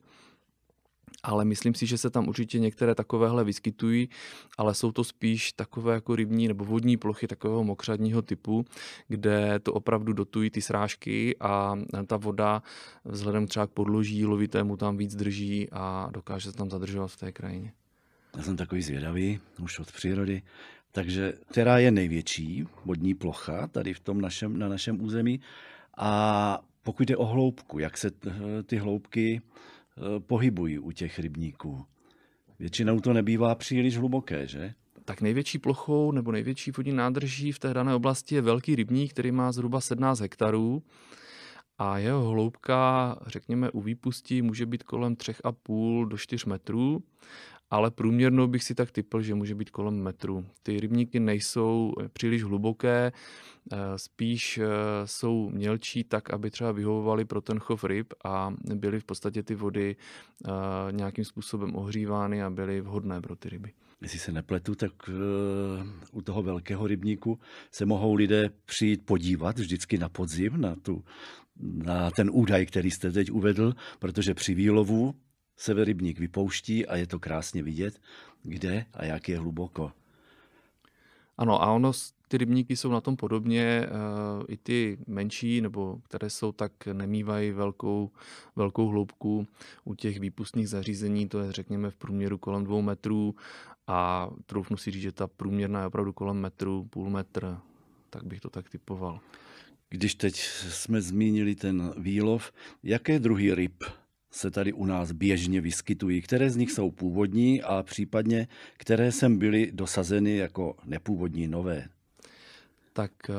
ale 1.22 1.44
myslím 1.44 1.74
si, 1.74 1.86
že 1.86 1.98
se 1.98 2.10
tam 2.10 2.28
určitě 2.28 2.58
některé 2.58 2.94
takovéhle 2.94 3.44
vyskytují, 3.44 4.08
ale 4.58 4.74
jsou 4.74 4.92
to 4.92 5.04
spíš 5.04 5.52
takové 5.52 5.94
jako 5.94 6.16
rybní 6.16 6.48
nebo 6.48 6.64
vodní 6.64 6.96
plochy 6.96 7.26
takového 7.26 7.64
mokřadního 7.64 8.22
typu, 8.22 8.64
kde 9.08 9.58
to 9.58 9.72
opravdu 9.72 10.12
dotují 10.12 10.50
ty 10.50 10.62
srážky 10.62 11.36
a 11.40 11.76
ta 12.06 12.16
voda 12.16 12.62
vzhledem 13.04 13.46
třeba 13.46 13.66
k 13.66 13.70
podloží 13.70 14.26
lovitému 14.26 14.76
tam 14.76 14.96
víc 14.96 15.14
drží 15.14 15.68
a 15.72 16.08
dokáže 16.12 16.50
se 16.50 16.56
tam 16.56 16.70
zadržovat 16.70 17.06
v 17.06 17.16
té 17.16 17.32
krajině. 17.32 17.72
Já 18.36 18.42
jsem 18.42 18.56
takový 18.56 18.82
zvědavý, 18.82 19.40
už 19.62 19.78
od 19.78 19.92
přírody. 19.92 20.42
Takže 20.94 21.32
která 21.50 21.78
je 21.78 21.90
největší 21.90 22.64
vodní 22.84 23.14
plocha 23.14 23.66
tady 23.66 23.94
v 23.94 24.00
tom 24.00 24.20
našem, 24.20 24.58
na 24.58 24.68
našem 24.68 25.02
území. 25.04 25.40
A 25.98 26.60
pokud 26.82 27.08
jde 27.08 27.16
o 27.16 27.24
hloubku, 27.24 27.78
jak 27.78 27.98
se 27.98 28.10
ty 28.66 28.76
hloubky 28.76 29.40
eh, 29.40 30.20
pohybují 30.20 30.78
u 30.78 30.92
těch 30.92 31.18
rybníků. 31.18 31.84
Většinou 32.58 33.00
to 33.00 33.12
nebývá 33.12 33.54
příliš 33.54 33.96
hluboké, 33.98 34.46
že? 34.46 34.74
Tak 35.04 35.20
největší 35.20 35.58
plochou 35.58 36.12
nebo 36.12 36.32
největší 36.32 36.70
vodní 36.70 36.92
nádrží 36.92 37.52
v 37.52 37.58
té 37.58 37.74
dané 37.74 37.94
oblasti 37.94 38.34
je 38.34 38.42
velký 38.42 38.76
rybník, 38.76 39.10
který 39.12 39.32
má 39.32 39.52
zhruba 39.52 39.80
17 39.80 40.20
hektarů 40.20 40.82
a 41.78 41.98
jeho 41.98 42.28
hloubka, 42.30 43.16
řekněme, 43.26 43.70
u 43.70 43.80
výpustí 43.80 44.42
může 44.42 44.66
být 44.66 44.82
kolem 44.82 45.14
3,5 45.14 46.08
do 46.08 46.18
4 46.18 46.48
metrů 46.48 47.02
ale 47.70 47.90
průměrnou 47.90 48.46
bych 48.46 48.64
si 48.64 48.74
tak 48.74 48.90
typl, 48.90 49.22
že 49.22 49.34
může 49.34 49.54
být 49.54 49.70
kolem 49.70 49.94
metru. 49.94 50.46
Ty 50.62 50.80
rybníky 50.80 51.20
nejsou 51.20 51.92
eh, 52.00 52.08
příliš 52.08 52.42
hluboké, 52.42 53.12
eh, 53.72 53.76
spíš 53.96 54.58
eh, 54.58 54.66
jsou 55.04 55.50
mělčí 55.50 56.04
tak, 56.04 56.30
aby 56.30 56.50
třeba 56.50 56.72
vyhovovaly 56.72 57.24
pro 57.24 57.40
ten 57.40 57.58
chov 57.58 57.84
ryb 57.84 58.12
a 58.24 58.54
byly 58.74 59.00
v 59.00 59.04
podstatě 59.04 59.42
ty 59.42 59.54
vody 59.54 59.96
nějakým 60.90 61.24
způsobem 61.24 61.76
ohřívány 61.76 62.42
a 62.42 62.50
byly 62.50 62.80
vhodné 62.80 63.20
pro 63.20 63.36
ty 63.36 63.48
ryby. 63.48 63.72
Jestli 64.02 64.18
se 64.18 64.32
nepletu, 64.32 64.74
tak 64.74 64.92
u 66.12 66.22
toho 66.22 66.42
velkého 66.42 66.86
rybníku 66.86 67.38
se 67.70 67.86
mohou 67.86 68.14
lidé 68.14 68.50
přijít 68.64 69.06
podívat 69.06 69.58
vždycky 69.58 69.98
na 69.98 70.08
podzim, 70.08 70.60
na, 70.60 70.76
tu, 70.76 71.04
na 71.60 72.10
ten 72.10 72.30
údaj, 72.32 72.66
který 72.66 72.90
jste 72.90 73.12
teď 73.12 73.30
uvedl, 73.30 73.74
protože 73.98 74.34
při 74.34 74.54
výlovu 74.54 75.14
se 75.56 75.84
rybník 75.84 76.18
vypouští 76.18 76.86
a 76.86 76.96
je 76.96 77.06
to 77.06 77.18
krásně 77.18 77.62
vidět, 77.62 78.00
kde 78.42 78.86
a 78.94 79.04
jak 79.04 79.28
je 79.28 79.38
hluboko. 79.38 79.92
Ano, 81.38 81.62
a 81.62 81.72
ono, 81.72 81.92
ty 82.28 82.38
rybníky 82.38 82.76
jsou 82.76 82.90
na 82.90 83.00
tom 83.00 83.16
podobně, 83.16 83.86
uh, 83.86 84.44
i 84.48 84.56
ty 84.56 84.98
menší, 85.06 85.60
nebo 85.60 85.98
které 86.04 86.30
jsou 86.30 86.52
tak 86.52 86.72
nemývají 86.92 87.50
velkou, 87.50 88.10
velkou 88.56 88.88
hloubku. 88.88 89.46
U 89.84 89.94
těch 89.94 90.20
výpustních 90.20 90.68
zařízení 90.68 91.28
to 91.28 91.40
je 91.40 91.52
řekněme 91.52 91.90
v 91.90 91.96
průměru 91.96 92.38
kolem 92.38 92.64
dvou 92.64 92.82
metrů 92.82 93.34
a 93.86 94.30
troufnu 94.46 94.76
si 94.76 94.90
říct, 94.90 95.02
že 95.02 95.12
ta 95.12 95.26
průměrná 95.26 95.80
je 95.80 95.86
opravdu 95.86 96.12
kolem 96.12 96.36
metru, 96.36 96.84
půl 96.90 97.10
metr, 97.10 97.58
tak 98.10 98.24
bych 98.24 98.40
to 98.40 98.50
tak 98.50 98.68
typoval. 98.68 99.20
Když 99.88 100.14
teď 100.14 100.40
jsme 100.68 101.00
zmínili 101.02 101.54
ten 101.54 101.94
výlov, 101.96 102.52
jaké 102.82 103.18
druhy 103.18 103.54
ryb 103.54 103.84
se 104.34 104.50
tady 104.50 104.72
u 104.72 104.86
nás 104.86 105.12
běžně 105.12 105.60
vyskytují? 105.60 106.22
Které 106.22 106.50
z 106.50 106.56
nich 106.56 106.72
jsou 106.72 106.90
původní 106.90 107.62
a 107.62 107.82
případně 107.82 108.48
které 108.76 109.12
sem 109.12 109.38
byly 109.38 109.70
dosazeny 109.72 110.36
jako 110.36 110.76
nepůvodní 110.84 111.48
nové? 111.48 111.88
Tak 112.92 113.12
eh, 113.30 113.34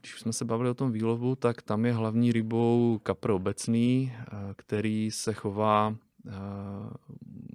když 0.00 0.20
jsme 0.20 0.32
se 0.32 0.44
bavili 0.44 0.70
o 0.70 0.74
tom 0.74 0.92
výlovu, 0.92 1.36
tak 1.36 1.62
tam 1.62 1.86
je 1.86 1.92
hlavní 1.92 2.32
rybou 2.32 3.00
kapr 3.02 3.30
obecný, 3.30 4.12
eh, 4.12 4.24
který 4.56 5.10
se 5.10 5.32
chová 5.32 5.96
eh, 6.26 6.30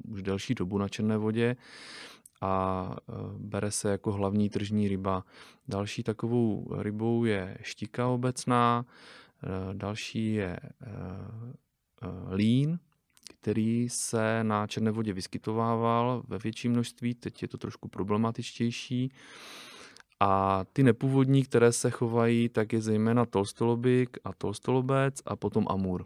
už 0.09 0.21
delší 0.21 0.55
dobu 0.55 0.77
na 0.77 0.89
černé 0.89 1.17
vodě 1.17 1.55
a 2.41 2.95
bere 3.37 3.71
se 3.71 3.89
jako 3.89 4.11
hlavní 4.11 4.49
tržní 4.49 4.87
ryba. 4.87 5.23
Další 5.67 6.03
takovou 6.03 6.67
rybou 6.77 7.25
je 7.25 7.57
štika 7.61 8.07
obecná, 8.07 8.85
další 9.73 10.33
je 10.33 10.59
lín, 12.31 12.79
který 13.41 13.89
se 13.89 14.43
na 14.43 14.67
černé 14.67 14.91
vodě 14.91 15.13
vyskytovával 15.13 16.23
ve 16.27 16.37
větším 16.37 16.71
množství, 16.71 17.13
teď 17.13 17.41
je 17.41 17.47
to 17.47 17.57
trošku 17.57 17.87
problematičtější. 17.87 19.11
A 20.19 20.65
ty 20.73 20.83
nepůvodní, 20.83 21.43
které 21.43 21.71
se 21.71 21.89
chovají, 21.89 22.49
tak 22.49 22.73
je 22.73 22.81
zejména 22.81 23.25
tolstolobik 23.25 24.17
a 24.23 24.33
tolstolobec 24.33 25.21
a 25.25 25.35
potom 25.35 25.65
amur. 25.69 26.05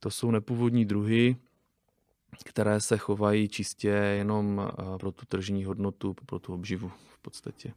To 0.00 0.10
jsou 0.10 0.30
nepůvodní 0.30 0.84
druhy, 0.84 1.36
které 2.44 2.80
se 2.80 2.96
chovají 2.96 3.48
čistě 3.48 3.88
jenom 3.88 4.62
eh, 4.64 4.98
pro 4.98 5.12
tu 5.12 5.26
tržní 5.26 5.64
hodnotu, 5.64 6.14
pro 6.26 6.38
tu 6.38 6.54
obživu 6.54 6.92
v 7.08 7.18
podstatě. 7.18 7.72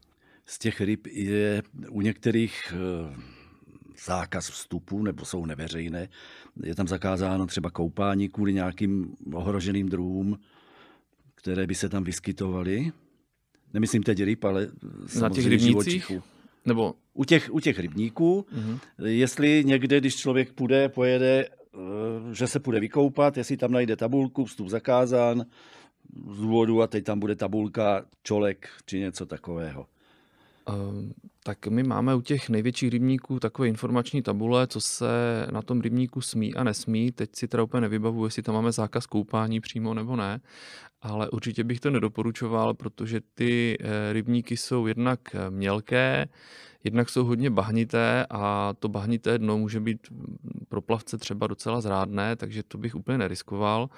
Z 0.45 0.59
těch 0.59 0.81
ryb 0.81 1.07
je 1.07 1.63
u 1.89 2.01
některých 2.01 2.73
eh, 2.73 3.37
zákaz 4.05 4.49
vstupu 4.49 5.03
nebo 5.03 5.25
jsou 5.25 5.45
neveřejné. 5.45 6.09
Je 6.63 6.75
tam 6.75 6.87
zakázáno 6.87 7.45
třeba 7.47 7.69
koupání 7.69 8.29
kvůli 8.29 8.53
nějakým 8.53 9.15
ohroženým 9.33 9.89
druhům, 9.89 10.39
které 11.35 11.67
by 11.67 11.75
se 11.75 11.89
tam 11.89 12.03
vyskytovaly. 12.03 12.91
Nemyslím 13.73 14.03
teď 14.03 14.23
ryb, 14.23 14.43
ale 14.43 14.67
na 15.21 15.29
těch 15.29 15.47
rybnících? 15.47 16.11
Nebo... 16.65 16.95
U 17.13 17.23
těch, 17.23 17.49
u 17.53 17.59
těch 17.59 17.79
rybníků, 17.79 18.45
uh-huh. 18.55 18.79
jestli 19.05 19.63
někde, 19.65 19.99
když 19.99 20.15
člověk 20.15 20.53
půjde, 20.53 20.89
pojede, 20.89 21.45
eh, 21.47 22.35
že 22.35 22.47
se 22.47 22.59
půjde 22.59 22.79
vykoupat, 22.79 23.37
jestli 23.37 23.57
tam 23.57 23.71
najde 23.71 23.95
tabulku, 23.95 24.45
vstup 24.45 24.67
zakázán, 24.67 25.45
z 26.31 26.37
důvodu 26.37 26.81
a 26.81 26.87
teď 26.87 27.03
tam 27.03 27.19
bude 27.19 27.35
tabulka 27.35 28.05
čolek 28.23 28.69
či 28.85 28.99
něco 28.99 29.25
takového. 29.25 29.87
Um, 30.69 31.13
tak 31.47 31.67
my 31.67 31.83
máme 31.83 32.15
u 32.15 32.21
těch 32.21 32.49
největších 32.49 32.89
rybníků 32.89 33.39
takové 33.39 33.67
informační 33.67 34.21
tabule, 34.21 34.67
co 34.67 34.81
se 34.81 35.07
na 35.51 35.61
tom 35.61 35.81
rybníku 35.81 36.21
smí 36.21 36.55
a 36.55 36.63
nesmí. 36.63 37.11
Teď 37.11 37.29
si 37.35 37.47
teda 37.47 37.63
úplně 37.63 37.81
nevybavuji, 37.81 38.25
jestli 38.25 38.43
tam 38.43 38.55
máme 38.55 38.71
zákaz 38.71 39.05
koupání 39.05 39.59
přímo 39.59 39.93
nebo 39.93 40.15
ne, 40.15 40.39
ale 41.01 41.29
určitě 41.29 41.63
bych 41.63 41.79
to 41.79 41.89
nedoporučoval, 41.89 42.73
protože 42.73 43.21
ty 43.33 43.77
eh, 43.79 44.13
rybníky 44.13 44.57
jsou 44.57 44.87
jednak 44.87 45.19
eh, 45.33 45.49
mělké, 45.49 46.27
jednak 46.83 47.09
jsou 47.09 47.25
hodně 47.25 47.49
bahnité 47.49 48.25
a 48.29 48.73
to 48.79 48.89
bahnité 48.89 49.37
dno 49.37 49.57
může 49.57 49.79
být 49.79 50.07
pro 50.69 50.81
plavce 50.81 51.17
třeba 51.17 51.47
docela 51.47 51.81
zrádné, 51.81 52.35
takže 52.35 52.63
to 52.63 52.77
bych 52.77 52.95
úplně 52.95 53.17
neriskoval. 53.17 53.89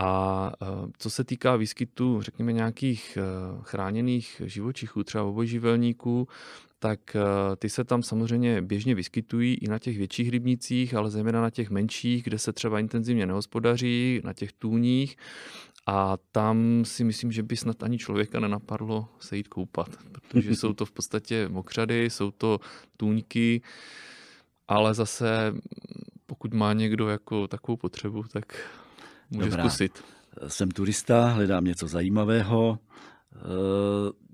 A 0.00 0.52
eh, 0.62 0.66
co 0.98 1.10
se 1.10 1.24
týká 1.24 1.56
výskytu, 1.56 2.22
řekněme, 2.22 2.52
nějakých 2.52 3.18
eh, 3.20 3.22
chráněných 3.62 4.42
živočichů, 4.44 5.04
třeba 5.04 5.24
obojživelníků, 5.24 6.28
tak 6.78 7.16
eh, 7.16 7.56
ty 7.56 7.68
se 7.68 7.84
tam 7.84 8.02
samozřejmě 8.02 8.62
běžně 8.62 8.94
vyskytují 8.94 9.54
i 9.54 9.68
na 9.68 9.78
těch 9.78 9.98
větších 9.98 10.30
rybnicích, 10.30 10.94
ale 10.94 11.10
zejména 11.10 11.42
na 11.42 11.50
těch 11.50 11.70
menších, 11.70 12.24
kde 12.24 12.38
se 12.38 12.52
třeba 12.52 12.80
intenzivně 12.80 13.26
nehospodaří, 13.26 14.20
na 14.24 14.32
těch 14.32 14.52
tůních. 14.52 15.16
A 15.86 16.16
tam 16.32 16.84
si 16.84 17.04
myslím, 17.04 17.32
že 17.32 17.42
by 17.42 17.56
snad 17.56 17.82
ani 17.82 17.98
člověka 17.98 18.40
nenapadlo 18.40 19.08
se 19.20 19.36
jít 19.36 19.48
koupat, 19.48 19.88
protože 20.12 20.56
jsou 20.56 20.72
to 20.72 20.86
v 20.86 20.92
podstatě 20.92 21.48
mokřady, 21.48 22.10
jsou 22.10 22.30
to 22.30 22.60
tůňky, 22.96 23.62
ale 24.68 24.94
zase 24.94 25.54
pokud 26.26 26.54
má 26.54 26.72
někdo 26.72 27.08
jako 27.08 27.48
takovou 27.48 27.76
potřebu, 27.76 28.22
tak 28.22 28.56
Může 29.30 29.50
Dobrá. 29.50 29.62
zkusit. 29.62 30.04
Jsem 30.48 30.70
turista, 30.70 31.28
hledám 31.28 31.64
něco 31.64 31.88
zajímavého, 31.88 32.78
e, 33.34 33.38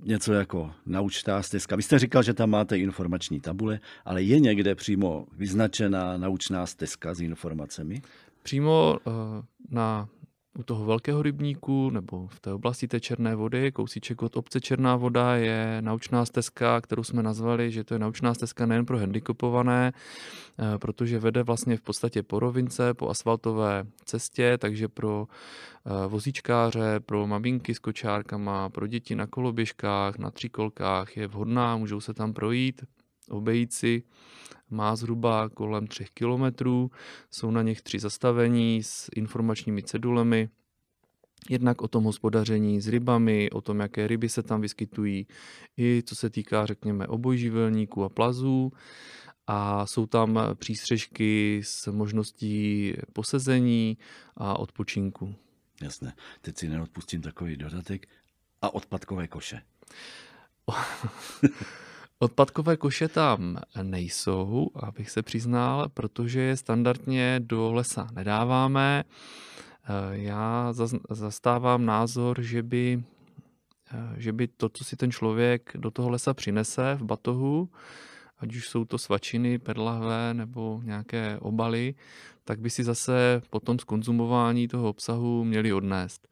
něco 0.02 0.32
jako 0.32 0.70
naučtá 0.86 1.42
stezka. 1.42 1.76
Vy 1.76 1.82
jste 1.82 1.98
říkal, 1.98 2.22
že 2.22 2.34
tam 2.34 2.50
máte 2.50 2.78
informační 2.78 3.40
tabule, 3.40 3.80
ale 4.04 4.22
je 4.22 4.40
někde 4.40 4.74
přímo 4.74 5.26
vyznačená 5.36 6.16
naučná 6.16 6.66
stezka 6.66 7.14
s 7.14 7.20
informacemi? 7.20 8.02
Přímo 8.42 8.96
e, 9.06 9.10
na 9.70 10.08
u 10.58 10.62
toho 10.62 10.84
velkého 10.84 11.22
rybníku 11.22 11.90
nebo 11.90 12.26
v 12.26 12.40
té 12.40 12.52
oblasti 12.52 12.88
té 12.88 13.00
černé 13.00 13.34
vody, 13.34 13.72
kousíček 13.72 14.22
od 14.22 14.36
obce 14.36 14.60
Černá 14.60 14.96
voda, 14.96 15.36
je 15.36 15.78
naučná 15.80 16.24
stezka, 16.24 16.80
kterou 16.80 17.04
jsme 17.04 17.22
nazvali, 17.22 17.70
že 17.70 17.84
to 17.84 17.94
je 17.94 17.98
naučná 17.98 18.34
stezka 18.34 18.66
nejen 18.66 18.86
pro 18.86 18.98
handicapované, 18.98 19.92
eh, 19.92 20.78
protože 20.78 21.18
vede 21.18 21.42
vlastně 21.42 21.76
v 21.76 21.82
podstatě 21.82 22.22
po 22.22 22.38
rovince, 22.38 22.94
po 22.94 23.08
asfaltové 23.08 23.84
cestě, 24.04 24.58
takže 24.58 24.88
pro 24.88 25.26
eh, 25.86 26.08
vozíčkáře, 26.08 27.00
pro 27.00 27.26
maminky 27.26 27.74
s 27.74 27.78
kočárkama, 27.78 28.68
pro 28.68 28.86
děti 28.86 29.14
na 29.14 29.26
koloběžkách, 29.26 30.18
na 30.18 30.30
tříkolkách 30.30 31.16
je 31.16 31.26
vhodná, 31.26 31.76
můžou 31.76 32.00
se 32.00 32.14
tam 32.14 32.32
projít, 32.32 32.84
obejít 33.30 33.72
si 33.72 34.02
má 34.70 34.96
zhruba 34.96 35.48
kolem 35.48 35.86
3 35.86 36.04
kilometrů, 36.14 36.90
jsou 37.30 37.50
na 37.50 37.62
něch 37.62 37.82
tři 37.82 37.98
zastavení 37.98 38.82
s 38.82 39.10
informačními 39.16 39.82
cedulemi, 39.82 40.48
jednak 41.50 41.82
o 41.82 41.88
tom 41.88 42.04
hospodaření 42.04 42.80
s 42.80 42.88
rybami, 42.88 43.50
o 43.50 43.60
tom, 43.60 43.80
jaké 43.80 44.06
ryby 44.06 44.28
se 44.28 44.42
tam 44.42 44.60
vyskytují, 44.60 45.26
i 45.78 46.02
co 46.06 46.16
se 46.16 46.30
týká, 46.30 46.66
řekněme, 46.66 47.06
obojživelníků 47.06 48.04
a 48.04 48.08
plazů. 48.08 48.72
A 49.46 49.86
jsou 49.86 50.06
tam 50.06 50.40
přístřežky 50.54 51.60
s 51.64 51.86
možností 51.92 52.94
posezení 53.12 53.98
a 54.36 54.58
odpočinku. 54.58 55.34
Jasné. 55.82 56.14
Teď 56.40 56.58
si 56.58 56.68
neodpustím 56.68 57.22
takový 57.22 57.56
dodatek. 57.56 58.08
A 58.62 58.74
odpadkové 58.74 59.28
koše. 59.28 59.62
Odpadkové 62.18 62.76
koše 62.76 63.08
tam 63.08 63.58
nejsou, 63.82 64.70
abych 64.74 65.10
se 65.10 65.22
přiznal, 65.22 65.88
protože 65.94 66.40
je 66.40 66.56
standardně 66.56 67.40
do 67.44 67.72
lesa 67.72 68.08
nedáváme. 68.12 69.04
Eh, 69.84 70.18
já 70.18 70.72
zastávám 71.10 71.84
názor, 71.84 72.42
že 72.42 72.62
by, 72.62 73.02
eh, 73.92 74.14
že 74.16 74.32
by 74.32 74.48
to, 74.48 74.68
co 74.68 74.84
si 74.84 74.96
ten 74.96 75.10
člověk 75.10 75.70
do 75.74 75.90
toho 75.90 76.10
lesa 76.10 76.34
přinese 76.34 76.94
v 76.94 77.02
batohu, 77.02 77.68
ať 78.38 78.54
už 78.54 78.68
jsou 78.68 78.84
to 78.84 78.98
svačiny, 78.98 79.58
perlahve 79.58 80.34
nebo 80.34 80.80
nějaké 80.84 81.38
obaly, 81.38 81.94
tak 82.44 82.60
by 82.60 82.70
si 82.70 82.84
zase 82.84 83.42
po 83.50 83.60
tom 83.60 83.78
skonzumování 83.78 84.68
toho 84.68 84.88
obsahu 84.88 85.44
měli 85.44 85.72
odnést. 85.72 86.28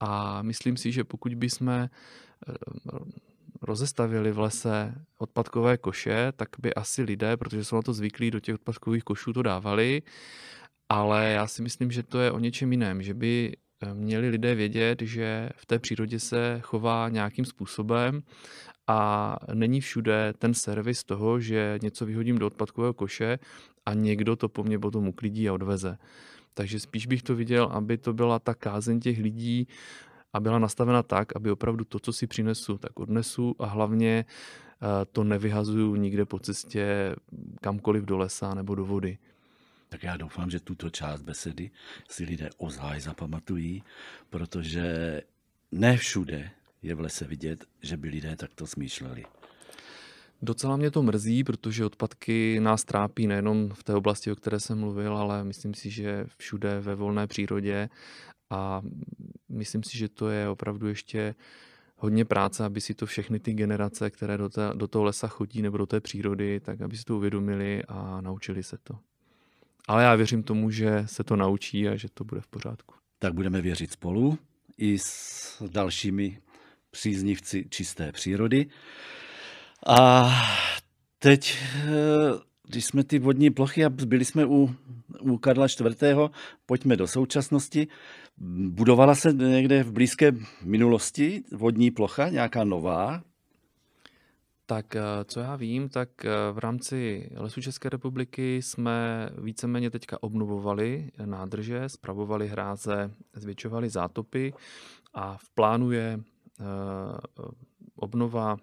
A 0.00 0.42
myslím 0.42 0.76
si, 0.76 0.92
že 0.92 1.04
pokud 1.04 1.34
bychom 1.34 1.68
eh, 1.68 1.88
rozestavili 3.62 4.32
v 4.32 4.38
lese 4.38 4.94
odpadkové 5.18 5.76
koše, 5.76 6.32
tak 6.36 6.48
by 6.58 6.74
asi 6.74 7.02
lidé, 7.02 7.36
protože 7.36 7.64
jsou 7.64 7.76
na 7.76 7.82
to 7.82 7.92
zvyklí, 7.92 8.30
do 8.30 8.40
těch 8.40 8.54
odpadkových 8.54 9.04
košů 9.04 9.32
to 9.32 9.42
dávali, 9.42 10.02
ale 10.88 11.30
já 11.30 11.46
si 11.46 11.62
myslím, 11.62 11.90
že 11.90 12.02
to 12.02 12.20
je 12.20 12.30
o 12.30 12.38
něčem 12.38 12.72
jiném, 12.72 13.02
že 13.02 13.14
by 13.14 13.52
eh, 13.82 13.94
měli 13.94 14.28
lidé 14.28 14.54
vědět, 14.54 15.02
že 15.02 15.50
v 15.56 15.66
té 15.66 15.78
přírodě 15.78 16.20
se 16.20 16.60
chová 16.62 17.08
nějakým 17.08 17.44
způsobem 17.44 18.22
a 18.86 19.36
není 19.54 19.80
všude 19.80 20.32
ten 20.38 20.54
servis 20.54 21.04
toho, 21.04 21.40
že 21.40 21.78
něco 21.82 22.06
vyhodím 22.06 22.38
do 22.38 22.46
odpadkového 22.46 22.94
koše 22.94 23.38
a 23.86 23.94
někdo 23.94 24.36
to 24.36 24.48
po 24.48 24.64
mně 24.64 24.78
potom 24.78 25.08
uklidí 25.08 25.48
a 25.48 25.52
odveze. 25.52 25.98
Takže 26.54 26.80
spíš 26.80 27.06
bych 27.06 27.22
to 27.22 27.34
viděl, 27.36 27.64
aby 27.64 27.98
to 27.98 28.12
byla 28.12 28.38
ta 28.38 28.54
kázeň 28.54 29.00
těch 29.00 29.18
lidí, 29.18 29.68
a 30.32 30.40
byla 30.40 30.58
nastavena 30.58 31.02
tak, 31.02 31.36
aby 31.36 31.50
opravdu 31.50 31.84
to, 31.84 31.98
co 31.98 32.12
si 32.12 32.26
přinesu, 32.26 32.78
tak 32.78 33.00
odnesu 33.00 33.54
a 33.58 33.66
hlavně 33.66 34.24
eh, 34.24 35.04
to 35.12 35.24
nevyhazuju 35.24 35.96
nikde 35.96 36.24
po 36.24 36.38
cestě 36.38 37.14
kamkoliv 37.60 38.04
do 38.04 38.18
lesa 38.18 38.54
nebo 38.54 38.74
do 38.74 38.84
vody. 38.84 39.18
Tak 39.88 40.02
já 40.02 40.16
doufám, 40.16 40.50
že 40.50 40.60
tuto 40.60 40.90
část 40.90 41.22
besedy 41.22 41.70
si 42.08 42.24
lidé 42.24 42.50
ozaj 42.58 43.00
zapamatují, 43.00 43.82
protože 44.30 45.20
ne 45.72 45.96
všude 45.96 46.50
je 46.82 46.94
v 46.94 47.00
lese 47.00 47.24
vidět, 47.24 47.64
že 47.82 47.96
by 47.96 48.08
lidé 48.08 48.36
takto 48.36 48.66
smýšleli. 48.66 49.24
Docela 50.42 50.76
mě 50.76 50.90
to 50.90 51.02
mrzí, 51.02 51.44
protože 51.44 51.84
odpadky 51.84 52.60
nás 52.60 52.84
trápí 52.84 53.26
nejenom 53.26 53.70
v 53.74 53.84
té 53.84 53.94
oblasti, 53.94 54.32
o 54.32 54.36
které 54.36 54.60
jsem 54.60 54.78
mluvil, 54.78 55.16
ale 55.16 55.44
myslím 55.44 55.74
si, 55.74 55.90
že 55.90 56.26
všude 56.36 56.80
ve 56.80 56.94
volné 56.94 57.26
přírodě 57.26 57.88
a 58.50 58.82
myslím 59.48 59.82
si, 59.82 59.98
že 59.98 60.08
to 60.08 60.28
je 60.28 60.48
opravdu 60.48 60.88
ještě 60.88 61.34
hodně 61.96 62.24
práce, 62.24 62.64
aby 62.64 62.80
si 62.80 62.94
to 62.94 63.06
všechny 63.06 63.40
ty 63.40 63.52
generace, 63.52 64.10
které 64.10 64.38
do, 64.38 64.48
té, 64.48 64.70
do 64.74 64.88
toho 64.88 65.04
lesa 65.04 65.28
chodí 65.28 65.62
nebo 65.62 65.76
do 65.76 65.86
té 65.86 66.00
přírody, 66.00 66.60
tak 66.60 66.80
aby 66.80 66.96
si 66.96 67.04
to 67.04 67.16
uvědomili 67.16 67.82
a 67.88 68.20
naučili 68.20 68.62
se 68.62 68.78
to. 68.78 68.98
Ale 69.88 70.02
já 70.02 70.14
věřím 70.14 70.42
tomu, 70.42 70.70
že 70.70 71.04
se 71.06 71.24
to 71.24 71.36
naučí 71.36 71.88
a 71.88 71.96
že 71.96 72.08
to 72.14 72.24
bude 72.24 72.40
v 72.40 72.46
pořádku. 72.46 72.94
Tak 73.18 73.34
budeme 73.34 73.60
věřit 73.60 73.92
spolu 73.92 74.38
i 74.78 74.98
s 74.98 75.62
dalšími 75.68 76.38
příznivci 76.90 77.66
čisté 77.70 78.12
přírody. 78.12 78.66
A 79.86 80.30
teď, 81.18 81.58
eh, 81.58 82.47
když 82.68 82.84
jsme 82.84 83.04
ty 83.04 83.18
vodní 83.18 83.50
plochy 83.50 83.84
a 83.84 83.90
byli 83.90 84.24
jsme 84.24 84.46
u, 84.46 84.74
u 85.20 85.38
Karla 85.38 85.66
IV., 85.66 86.18
pojďme 86.66 86.96
do 86.96 87.06
současnosti. 87.06 87.88
Budovala 88.68 89.14
se 89.14 89.32
někde 89.32 89.82
v 89.82 89.92
blízké 89.92 90.32
minulosti 90.64 91.42
vodní 91.52 91.90
plocha, 91.90 92.28
nějaká 92.28 92.64
nová? 92.64 93.22
Tak 94.66 94.96
eh, 94.96 95.02
co 95.24 95.40
já 95.40 95.56
vím, 95.56 95.88
tak 95.88 96.24
eh, 96.24 96.30
v 96.52 96.58
rámci 96.58 97.30
Lesů 97.36 97.62
České 97.62 97.88
republiky 97.88 98.62
jsme 98.62 99.28
víceméně 99.42 99.90
teďka 99.90 100.22
obnovovali 100.22 101.10
nádrže, 101.24 101.88
spravovali 101.88 102.48
hráze, 102.48 103.10
zvětšovali 103.34 103.88
zátopy 103.88 104.52
a 105.14 105.36
v 105.36 105.50
plánu 105.50 105.90
je 105.90 106.20
obnova 107.96 108.56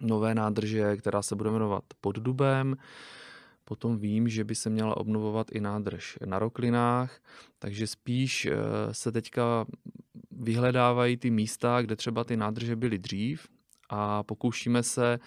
nové 0.00 0.34
nádrže, 0.34 0.96
která 0.96 1.22
se 1.22 1.36
bude 1.36 1.50
jmenovat 1.50 1.84
Pod 2.00 2.18
Dubem. 2.18 2.76
Potom 3.64 3.98
vím, 3.98 4.28
že 4.28 4.44
by 4.44 4.54
se 4.54 4.70
měla 4.70 4.96
obnovovat 4.96 5.46
i 5.52 5.60
nádrž 5.60 6.18
na 6.24 6.38
Roklinách, 6.38 7.20
takže 7.58 7.86
spíš 7.86 8.46
eh, 8.46 8.54
se 8.92 9.12
teďka 9.12 9.66
vyhledávají 10.30 11.16
ty 11.16 11.30
místa, 11.30 11.82
kde 11.82 11.96
třeba 11.96 12.24
ty 12.24 12.36
nádrže 12.36 12.76
byly 12.76 12.98
dřív 12.98 13.48
a 13.90 14.22
pokoušíme 14.22 14.82
se 14.82 15.18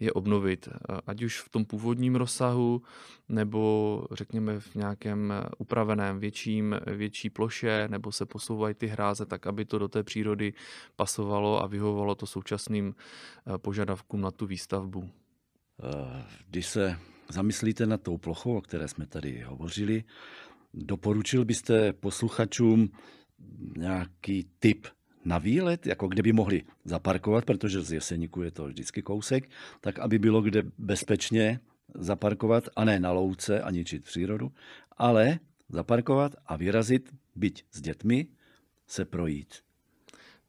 je 0.00 0.12
obnovit, 0.12 0.68
ať 1.06 1.22
už 1.22 1.40
v 1.40 1.48
tom 1.48 1.64
původním 1.64 2.16
rozsahu, 2.16 2.82
nebo 3.28 4.04
řekněme 4.12 4.60
v 4.60 4.74
nějakém 4.74 5.32
upraveném 5.58 6.20
větším, 6.20 6.76
větší 6.86 7.30
ploše, 7.30 7.88
nebo 7.88 8.12
se 8.12 8.26
posouvají 8.26 8.74
ty 8.74 8.86
hráze 8.86 9.26
tak, 9.26 9.46
aby 9.46 9.64
to 9.64 9.78
do 9.78 9.88
té 9.88 10.02
přírody 10.02 10.52
pasovalo 10.96 11.62
a 11.62 11.66
vyhovovalo 11.66 12.14
to 12.14 12.26
současným 12.26 12.94
eh, 12.94 13.58
požadavkům 13.58 14.20
na 14.20 14.30
tu 14.30 14.46
výstavbu. 14.46 15.10
Eh, 15.10 16.24
když 16.50 16.66
se 16.66 16.98
zamyslíte 17.28 17.86
nad 17.86 18.02
tou 18.02 18.18
plochou, 18.18 18.56
o 18.56 18.60
které 18.60 18.88
jsme 18.88 19.06
tady 19.06 19.40
hovořili, 19.40 20.04
doporučil 20.74 21.44
byste 21.44 21.92
posluchačům 21.92 22.90
nějaký 23.76 24.46
typ 24.58 24.86
na 25.24 25.38
výlet, 25.38 25.86
jako 25.86 26.08
kde 26.08 26.22
by 26.22 26.32
mohli 26.32 26.62
zaparkovat, 26.84 27.44
protože 27.44 27.82
z 27.82 27.92
Jeseníku 27.92 28.42
je 28.42 28.50
to 28.50 28.66
vždycky 28.66 29.02
kousek, 29.02 29.50
tak 29.80 29.98
aby 29.98 30.18
bylo 30.18 30.42
kde 30.42 30.62
bezpečně 30.78 31.60
zaparkovat 31.94 32.68
a 32.76 32.84
ne 32.84 33.00
na 33.00 33.12
louce 33.12 33.62
a 33.62 33.70
ničit 33.70 34.04
přírodu, 34.04 34.52
ale 34.96 35.38
zaparkovat 35.68 36.34
a 36.46 36.56
vyrazit, 36.56 37.10
byť 37.34 37.64
s 37.70 37.80
dětmi, 37.80 38.26
se 38.86 39.04
projít. 39.04 39.54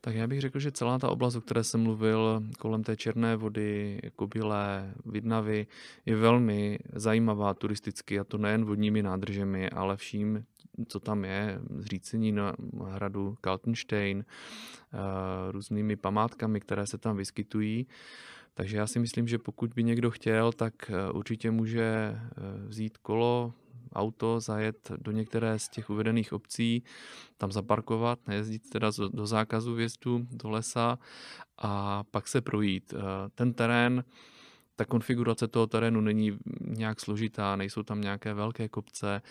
Tak 0.04 0.16
já 0.16 0.28
bych 0.28 0.42
řekl, 0.42 0.60
že 0.60 0.72
celá 0.72 1.00
ta 1.00 1.10
oblast, 1.10 1.36
o 1.36 1.42
které 1.42 1.64
jsem 1.64 1.82
mluvil, 1.82 2.44
kolem 2.60 2.84
té 2.84 2.98
Černé 2.98 3.36
vody, 3.36 4.00
Kobylé, 4.16 4.94
Vidnavy, 5.06 5.68
je 6.06 6.16
velmi 6.16 6.80
zajímavá 6.94 7.54
turisticky, 7.54 8.20
a 8.20 8.24
to 8.24 8.38
nejen 8.38 8.66
vodními 8.66 9.04
nádržemi, 9.04 9.70
ale 9.70 9.98
vším, 9.98 10.46
co 10.88 11.00
tam 11.00 11.26
je, 11.26 11.60
zřícení 11.70 12.32
na 12.32 12.56
hradu 12.88 13.38
Kaltenstein, 13.42 14.26
eh, 14.26 14.98
různými 15.52 15.96
památkami, 15.96 16.60
které 16.60 16.88
se 16.88 16.98
tam 16.98 17.18
vyskytují. 17.18 17.88
Takže 18.54 18.78
já 18.78 18.88
si 18.88 19.00
myslím, 19.00 19.28
že 19.28 19.38
pokud 19.38 19.74
by 19.74 19.84
někdo 19.84 20.12
chtěl, 20.12 20.52
tak 20.52 20.74
eh, 20.90 21.12
určitě 21.12 21.52
může 21.52 21.82
eh, 21.82 22.20
vzít 22.68 22.98
kolo, 22.98 23.54
auto, 23.94 24.40
zajet 24.40 24.92
do 24.98 25.12
některé 25.12 25.60
z 25.60 25.70
těch 25.70 25.90
uvedených 25.90 26.34
obcí, 26.34 26.84
tam 27.38 27.52
zaparkovat, 27.52 28.28
nejezdit 28.28 28.70
teda 28.70 28.92
do 29.14 29.28
zákazu 29.28 29.76
vjezdu 29.76 30.28
do 30.32 30.50
lesa 30.50 31.00
a 31.58 32.04
pak 32.12 32.28
se 32.28 32.42
projít. 32.42 32.94
Ten 33.36 33.54
terén 33.54 34.04
ta 34.76 34.86
konfigurace 34.86 35.48
toho 35.48 35.68
terénu 35.68 36.02
není 36.02 36.38
nějak 36.62 37.00
složitá, 37.00 37.56
nejsou 37.56 37.84
tam 37.84 38.02
nějaké 38.02 38.34
velké 38.34 38.70
kopce 38.70 39.22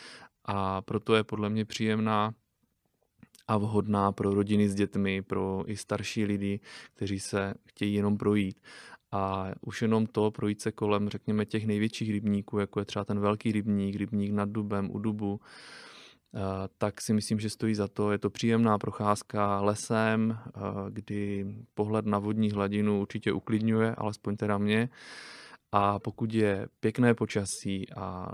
a 0.44 0.82
proto 0.82 1.14
je 1.14 1.24
podle 1.24 1.50
mě 1.50 1.64
příjemná 1.64 2.34
a 3.50 3.56
vhodná 3.58 4.12
pro 4.12 4.34
rodiny 4.34 4.68
s 4.68 4.74
dětmi, 4.74 5.22
pro 5.22 5.64
i 5.66 5.76
starší 5.76 6.24
lidi, 6.24 6.60
kteří 6.94 7.20
se 7.20 7.54
chtějí 7.66 7.94
jenom 7.94 8.16
projít. 8.16 8.60
A 9.12 9.50
už 9.60 9.82
jenom 9.82 10.06
to 10.06 10.30
projít 10.30 10.60
se 10.60 10.72
kolem, 10.72 11.08
řekněme, 11.08 11.46
těch 11.46 11.66
největších 11.66 12.10
rybníků, 12.10 12.58
jako 12.58 12.80
je 12.80 12.84
třeba 12.84 13.04
ten 13.04 13.20
velký 13.20 13.52
rybník, 13.52 13.96
rybník 13.96 14.32
nad 14.32 14.48
Dubem, 14.48 14.90
u 14.90 14.98
Dubu, 14.98 15.40
tak 16.78 17.00
si 17.00 17.12
myslím, 17.12 17.40
že 17.40 17.50
stojí 17.50 17.74
za 17.74 17.88
to. 17.88 18.12
Je 18.12 18.18
to 18.18 18.30
příjemná 18.30 18.78
procházka 18.78 19.60
lesem, 19.60 20.38
kdy 20.90 21.46
pohled 21.74 22.06
na 22.06 22.18
vodní 22.18 22.50
hladinu 22.50 23.00
určitě 23.00 23.32
uklidňuje, 23.32 23.94
alespoň 23.94 24.36
teda 24.36 24.58
mě. 24.58 24.88
A 25.72 25.98
pokud 25.98 26.34
je 26.34 26.68
pěkné 26.80 27.14
počasí 27.14 27.92
a 27.96 28.32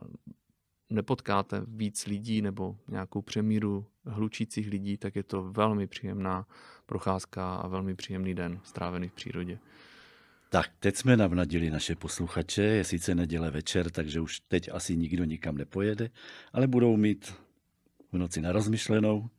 nepotkáte 0.90 1.62
víc 1.66 2.06
lidí 2.06 2.42
nebo 2.42 2.76
nějakou 2.88 3.22
přemíru 3.22 3.86
hlučících 4.04 4.68
lidí, 4.68 4.96
tak 4.96 5.16
je 5.16 5.22
to 5.22 5.42
velmi 5.42 5.86
příjemná 5.86 6.46
procházka 6.86 7.54
a 7.54 7.68
velmi 7.68 7.94
příjemný 7.94 8.34
den 8.34 8.60
strávený 8.64 9.08
v 9.08 9.12
přírodě. 9.12 9.58
Tak, 10.48 10.70
teď 10.78 10.96
jsme 10.96 11.16
navnadili 11.16 11.70
naše 11.70 11.94
posluchače, 11.94 12.62
je 12.62 12.84
sice 12.84 13.14
neděle 13.14 13.50
večer, 13.50 13.90
takže 13.90 14.20
už 14.20 14.40
teď 14.40 14.68
asi 14.72 14.96
nikdo 14.96 15.24
nikam 15.24 15.56
nepojede, 15.56 16.10
ale 16.52 16.66
budou 16.66 16.96
mít 16.96 17.34
v 18.12 18.18
noci 18.18 18.40
na 18.40 18.52
rozmyšlenou 18.52 19.30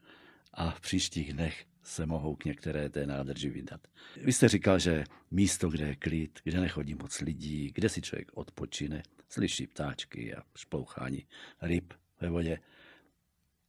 a 0.53 0.71
v 0.71 0.81
příštích 0.81 1.33
dnech 1.33 1.65
se 1.87 2.05
mohou 2.05 2.35
k 2.35 2.45
některé 2.45 2.89
té 2.89 3.05
nádrži 3.05 3.49
vydat. 3.49 3.81
Vy 4.23 4.33
jste 4.33 4.47
říkal, 4.47 4.79
že 4.79 5.03
místo, 5.31 5.69
kde 5.69 5.87
je 5.87 5.95
klid, 5.95 6.39
kde 6.43 6.61
nechodí 6.61 6.95
moc 6.95 7.21
lidí, 7.21 7.71
kde 7.75 7.89
si 7.89 8.01
člověk 8.01 8.31
odpočine, 8.33 9.03
slyší 9.29 9.67
ptáčky 9.67 10.35
a 10.35 10.43
šplouchání 10.55 11.25
ryb 11.61 11.93
ve 12.21 12.29
vodě. 12.29 12.59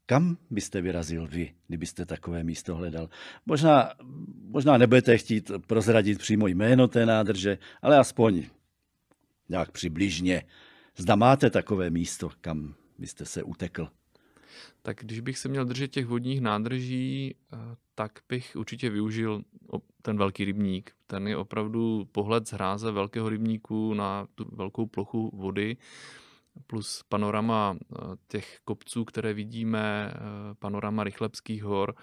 Kam 0.06 0.36
byste 0.50 0.80
vyrazil 0.80 1.26
vy, 1.26 1.54
kdybyste 1.66 2.06
takové 2.06 2.44
místo 2.44 2.74
hledal? 2.74 3.10
Možná, 3.46 3.94
možná 4.44 4.78
nebudete 4.78 5.18
chtít 5.18 5.50
prozradit 5.66 6.18
přímo 6.18 6.46
jméno 6.46 6.88
té 6.88 7.06
nádrže, 7.06 7.58
ale 7.82 7.98
aspoň 7.98 8.42
nějak 9.48 9.70
přibližně. 9.70 10.42
Zda 10.96 11.16
máte 11.16 11.50
takové 11.50 11.90
místo, 11.90 12.30
kam 12.40 12.74
byste 12.98 13.24
se 13.24 13.42
utekl? 13.42 13.88
Tak 14.82 14.96
když 15.00 15.20
bych 15.20 15.38
se 15.38 15.48
měl 15.48 15.64
držet 15.64 15.88
těch 15.88 16.06
vodních 16.06 16.40
nádrží, 16.40 17.34
eh, 17.52 17.56
tak 17.94 18.18
bych 18.28 18.56
určitě 18.56 18.90
využil 18.90 19.42
ten 20.02 20.18
velký 20.18 20.44
rybník. 20.44 20.92
Ten 21.06 21.28
je 21.28 21.36
opravdu 21.36 22.08
pohled 22.12 22.48
z 22.48 22.52
hráze 22.52 22.90
velkého 22.92 23.28
rybníku 23.28 23.94
na 23.94 24.26
tu 24.34 24.44
velkou 24.52 24.86
plochu 24.86 25.30
vody, 25.34 25.76
plus 26.66 27.02
panorama 27.08 27.76
eh, 27.76 27.96
těch 28.28 28.58
kopců, 28.64 29.04
které 29.04 29.34
vidíme, 29.34 30.12
eh, 30.14 30.18
panorama 30.58 31.04
Rychlebských 31.04 31.62
hor, 31.62 31.94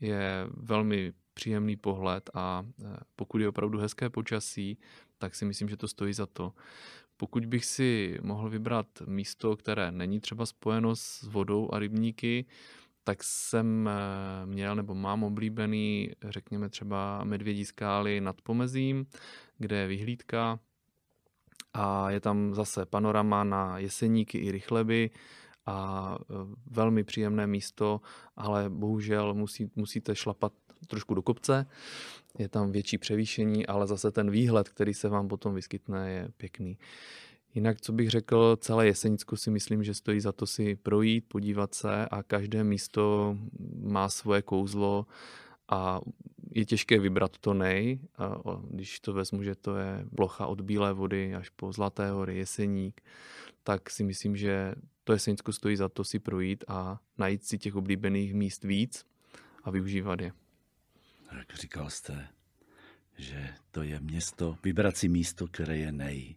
je 0.00 0.46
velmi 0.56 1.12
příjemný 1.34 1.76
pohled 1.76 2.30
a 2.34 2.66
pokud 3.16 3.40
je 3.40 3.48
opravdu 3.48 3.78
hezké 3.78 4.10
počasí, 4.10 4.78
tak 5.18 5.34
si 5.34 5.44
myslím, 5.44 5.68
že 5.68 5.76
to 5.76 5.88
stojí 5.88 6.12
za 6.12 6.26
to. 6.26 6.52
Pokud 7.16 7.46
bych 7.46 7.64
si 7.64 8.18
mohl 8.22 8.50
vybrat 8.50 8.86
místo, 9.06 9.56
které 9.56 9.92
není 9.92 10.20
třeba 10.20 10.46
spojeno 10.46 10.96
s 10.96 11.22
vodou 11.22 11.68
a 11.72 11.78
rybníky, 11.78 12.46
tak 13.04 13.24
jsem 13.24 13.88
eh, 13.88 14.46
měl 14.46 14.76
nebo 14.76 14.94
mám 14.94 15.24
oblíbený, 15.24 16.10
řekněme 16.28 16.68
třeba 16.68 17.24
Medvědí 17.24 17.64
skály 17.64 18.20
nad 18.20 18.40
Pomezím, 18.40 19.06
kde 19.58 19.76
je 19.76 19.86
vyhlídka. 19.86 20.58
A 21.74 22.10
je 22.10 22.20
tam 22.20 22.54
zase 22.54 22.86
panorama 22.86 23.44
na 23.44 23.78
Jeseníky 23.78 24.38
i 24.38 24.52
Rychleby 24.52 25.10
a 25.66 26.18
eh, 26.20 26.34
velmi 26.70 27.04
příjemné 27.04 27.46
místo, 27.46 28.00
ale 28.36 28.70
bohužel 28.70 29.34
musí, 29.34 29.70
musíte 29.76 30.14
šlapat 30.14 30.52
trošku 30.86 31.14
do 31.14 31.22
kopce, 31.22 31.66
je 32.38 32.48
tam 32.48 32.72
větší 32.72 32.98
převýšení, 32.98 33.66
ale 33.66 33.86
zase 33.86 34.10
ten 34.10 34.30
výhled, 34.30 34.68
který 34.68 34.94
se 34.94 35.08
vám 35.08 35.28
potom 35.28 35.54
vyskytne, 35.54 36.10
je 36.10 36.28
pěkný. 36.36 36.78
Jinak, 37.54 37.80
co 37.80 37.92
bych 37.92 38.10
řekl, 38.10 38.56
celé 38.56 38.86
Jesenicko 38.86 39.36
si 39.36 39.50
myslím, 39.50 39.84
že 39.84 39.94
stojí 39.94 40.20
za 40.20 40.32
to 40.32 40.46
si 40.46 40.76
projít, 40.76 41.24
podívat 41.28 41.74
se 41.74 42.06
a 42.06 42.22
každé 42.22 42.64
místo 42.64 43.36
má 43.82 44.08
svoje 44.08 44.42
kouzlo 44.42 45.06
a 45.68 46.00
je 46.50 46.64
těžké 46.64 46.98
vybrat 46.98 47.38
to 47.38 47.54
nej, 47.54 47.98
a 48.18 48.34
když 48.70 49.00
to 49.00 49.12
vezmu, 49.12 49.42
že 49.42 49.54
to 49.54 49.76
je 49.76 50.06
plocha 50.16 50.46
od 50.46 50.60
Bílé 50.60 50.92
vody 50.92 51.34
až 51.34 51.48
po 51.48 51.72
Zlaté 51.72 52.10
hory, 52.10 52.38
Jeseník, 52.38 53.00
tak 53.64 53.90
si 53.90 54.04
myslím, 54.04 54.36
že 54.36 54.74
to 55.04 55.12
Jesenicko 55.12 55.52
stojí 55.52 55.76
za 55.76 55.88
to 55.88 56.04
si 56.04 56.18
projít 56.18 56.64
a 56.68 57.00
najít 57.18 57.44
si 57.44 57.58
těch 57.58 57.76
oblíbených 57.76 58.34
míst 58.34 58.64
víc 58.64 59.06
a 59.64 59.70
využívat 59.70 60.20
je. 60.20 60.32
Jak 61.48 61.58
říkal 61.58 61.90
jste, 61.90 62.28
že 63.18 63.54
to 63.70 63.82
je 63.82 64.00
město, 64.00 64.58
vybrat 64.64 64.96
si 64.96 65.08
místo, 65.08 65.46
které 65.46 65.76
je 65.76 65.92
nej. 65.92 66.36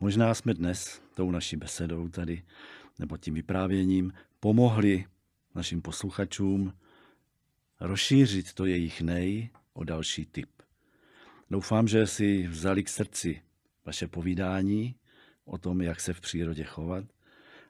Možná 0.00 0.34
jsme 0.34 0.54
dnes 0.54 1.02
tou 1.14 1.30
naší 1.30 1.56
besedou 1.56 2.08
tady, 2.08 2.42
nebo 2.98 3.16
tím 3.16 3.34
vyprávěním, 3.34 4.12
pomohli 4.40 5.04
našim 5.54 5.82
posluchačům 5.82 6.72
rozšířit 7.80 8.52
to 8.52 8.66
jejich 8.66 9.00
nej 9.00 9.50
o 9.72 9.84
další 9.84 10.26
typ. 10.26 10.50
Doufám, 11.50 11.88
že 11.88 12.06
si 12.06 12.46
vzali 12.46 12.84
k 12.84 12.88
srdci 12.88 13.42
vaše 13.84 14.06
povídání 14.06 14.96
o 15.44 15.58
tom, 15.58 15.80
jak 15.80 16.00
se 16.00 16.14
v 16.14 16.20
přírodě 16.20 16.64
chovat 16.64 17.04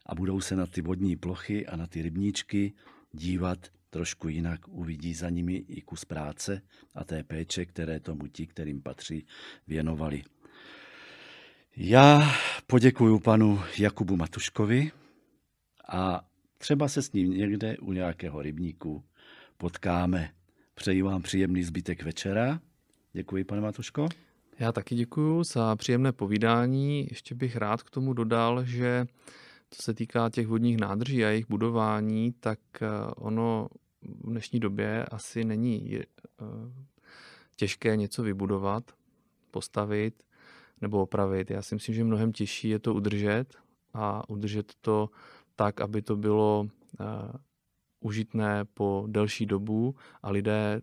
a 0.07 0.15
budou 0.15 0.41
se 0.41 0.57
na 0.57 0.67
ty 0.67 0.83
vodní 0.83 1.17
plochy 1.17 1.67
a 1.67 1.77
na 1.77 1.87
ty 1.87 2.03
rybníčky 2.03 2.73
dívat 3.13 3.80
trošku 3.91 4.29
jinak, 4.29 4.69
uvidí 4.69 5.15
za 5.15 5.29
nimi 5.29 5.55
i 5.55 5.81
kus 5.81 6.05
práce 6.05 6.63
a 6.95 7.05
té 7.05 7.25
péče, 7.25 7.67
které 7.67 8.01
tomu 8.01 8.27
ti, 8.27 8.47
kterým 8.47 8.83
patří, 8.83 9.27
věnovali. 9.67 10.23
Já 11.77 12.35
poděkuji 12.67 13.21
panu 13.21 13.61
Jakubu 13.79 14.17
Matuškovi 14.17 14.91
a 15.89 16.29
třeba 16.59 16.89
se 16.89 17.03
s 17.03 17.13
ním 17.13 17.31
někde 17.31 17.79
u 17.79 17.93
nějakého 17.93 18.43
rybníku 18.43 19.05
potkáme. 19.57 20.31
Přeji 20.75 21.03
vám 21.03 21.23
příjemný 21.23 21.63
zbytek 21.63 22.03
večera. 22.03 22.61
Děkuji, 23.13 23.45
pane 23.45 23.61
Matuško. 23.61 24.09
Já 24.59 24.73
taky 24.73 24.95
děkuji 24.95 25.45
za 25.45 25.77
příjemné 25.77 26.13
povídání. 26.13 27.07
Ještě 27.11 27.35
bych 27.35 27.57
rád 27.57 27.83
k 27.83 27.91
tomu 27.91 28.13
dodal, 28.13 28.65
že 28.65 29.07
co 29.71 29.83
se 29.83 29.95
týká 29.95 30.31
těch 30.31 30.47
vodních 30.47 30.77
nádrží 30.77 31.25
a 31.25 31.29
jejich 31.29 31.49
budování, 31.49 32.33
tak 32.33 32.59
eh, 32.83 32.89
ono 33.17 33.69
v 34.03 34.31
dnešní 34.31 34.61
době 34.61 35.05
asi 35.05 35.45
není 35.45 35.99
eh, 35.99 36.05
těžké 37.57 37.97
něco 37.97 38.23
vybudovat, 38.23 38.91
postavit 39.51 40.23
nebo 40.81 41.03
opravit. 41.03 41.51
Já 41.51 41.63
si 41.63 41.75
myslím, 41.75 41.95
že 41.95 42.05
mnohem 42.05 42.33
těžší 42.33 42.69
je 42.69 42.79
to 42.79 42.95
udržet 42.95 43.55
a 43.95 44.31
udržet 44.31 44.73
to 44.81 45.11
tak, 45.57 45.81
aby 45.81 46.03
to 46.03 46.17
bylo 46.17 46.67
eh, 47.01 47.05
užitné 48.01 48.65
po 48.65 49.05
delší 49.09 49.47
dobu 49.47 49.95
a 50.23 50.31
lidé 50.31 50.83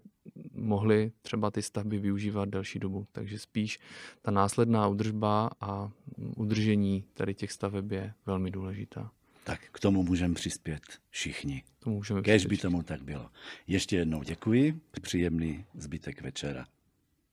mohli 0.53 1.11
třeba 1.21 1.51
ty 1.51 1.61
stavby 1.61 1.99
využívat 1.99 2.49
delší 2.49 2.79
dobu. 2.79 3.07
Takže 3.11 3.39
spíš 3.39 3.79
ta 4.21 4.31
následná 4.31 4.87
udržba 4.87 5.49
a 5.61 5.91
udržení 6.35 7.03
tady 7.13 7.33
těch 7.33 7.51
staveb 7.51 7.91
je 7.91 8.13
velmi 8.25 8.51
důležitá. 8.51 9.11
Tak 9.43 9.61
k 9.71 9.79
tomu 9.79 10.03
můžeme 10.03 10.33
přispět 10.33 10.81
všichni. 11.09 11.63
To 11.79 11.89
můžeme 11.89 12.21
Kéž 12.21 12.45
by 12.45 12.57
tomu 12.57 12.83
tak 12.83 13.01
bylo. 13.01 13.29
Ještě 13.67 13.95
jednou 13.95 14.23
děkuji, 14.23 14.81
příjemný 15.01 15.65
zbytek 15.73 16.21
večera. 16.21 16.67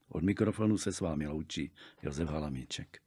Od 0.08 0.22
mikrofonu 0.22 0.78
se 0.78 0.92
s 0.92 1.00
vámi 1.00 1.26
loučí 1.26 1.70
Josef 2.02 2.28
Halamíček. 2.28 3.03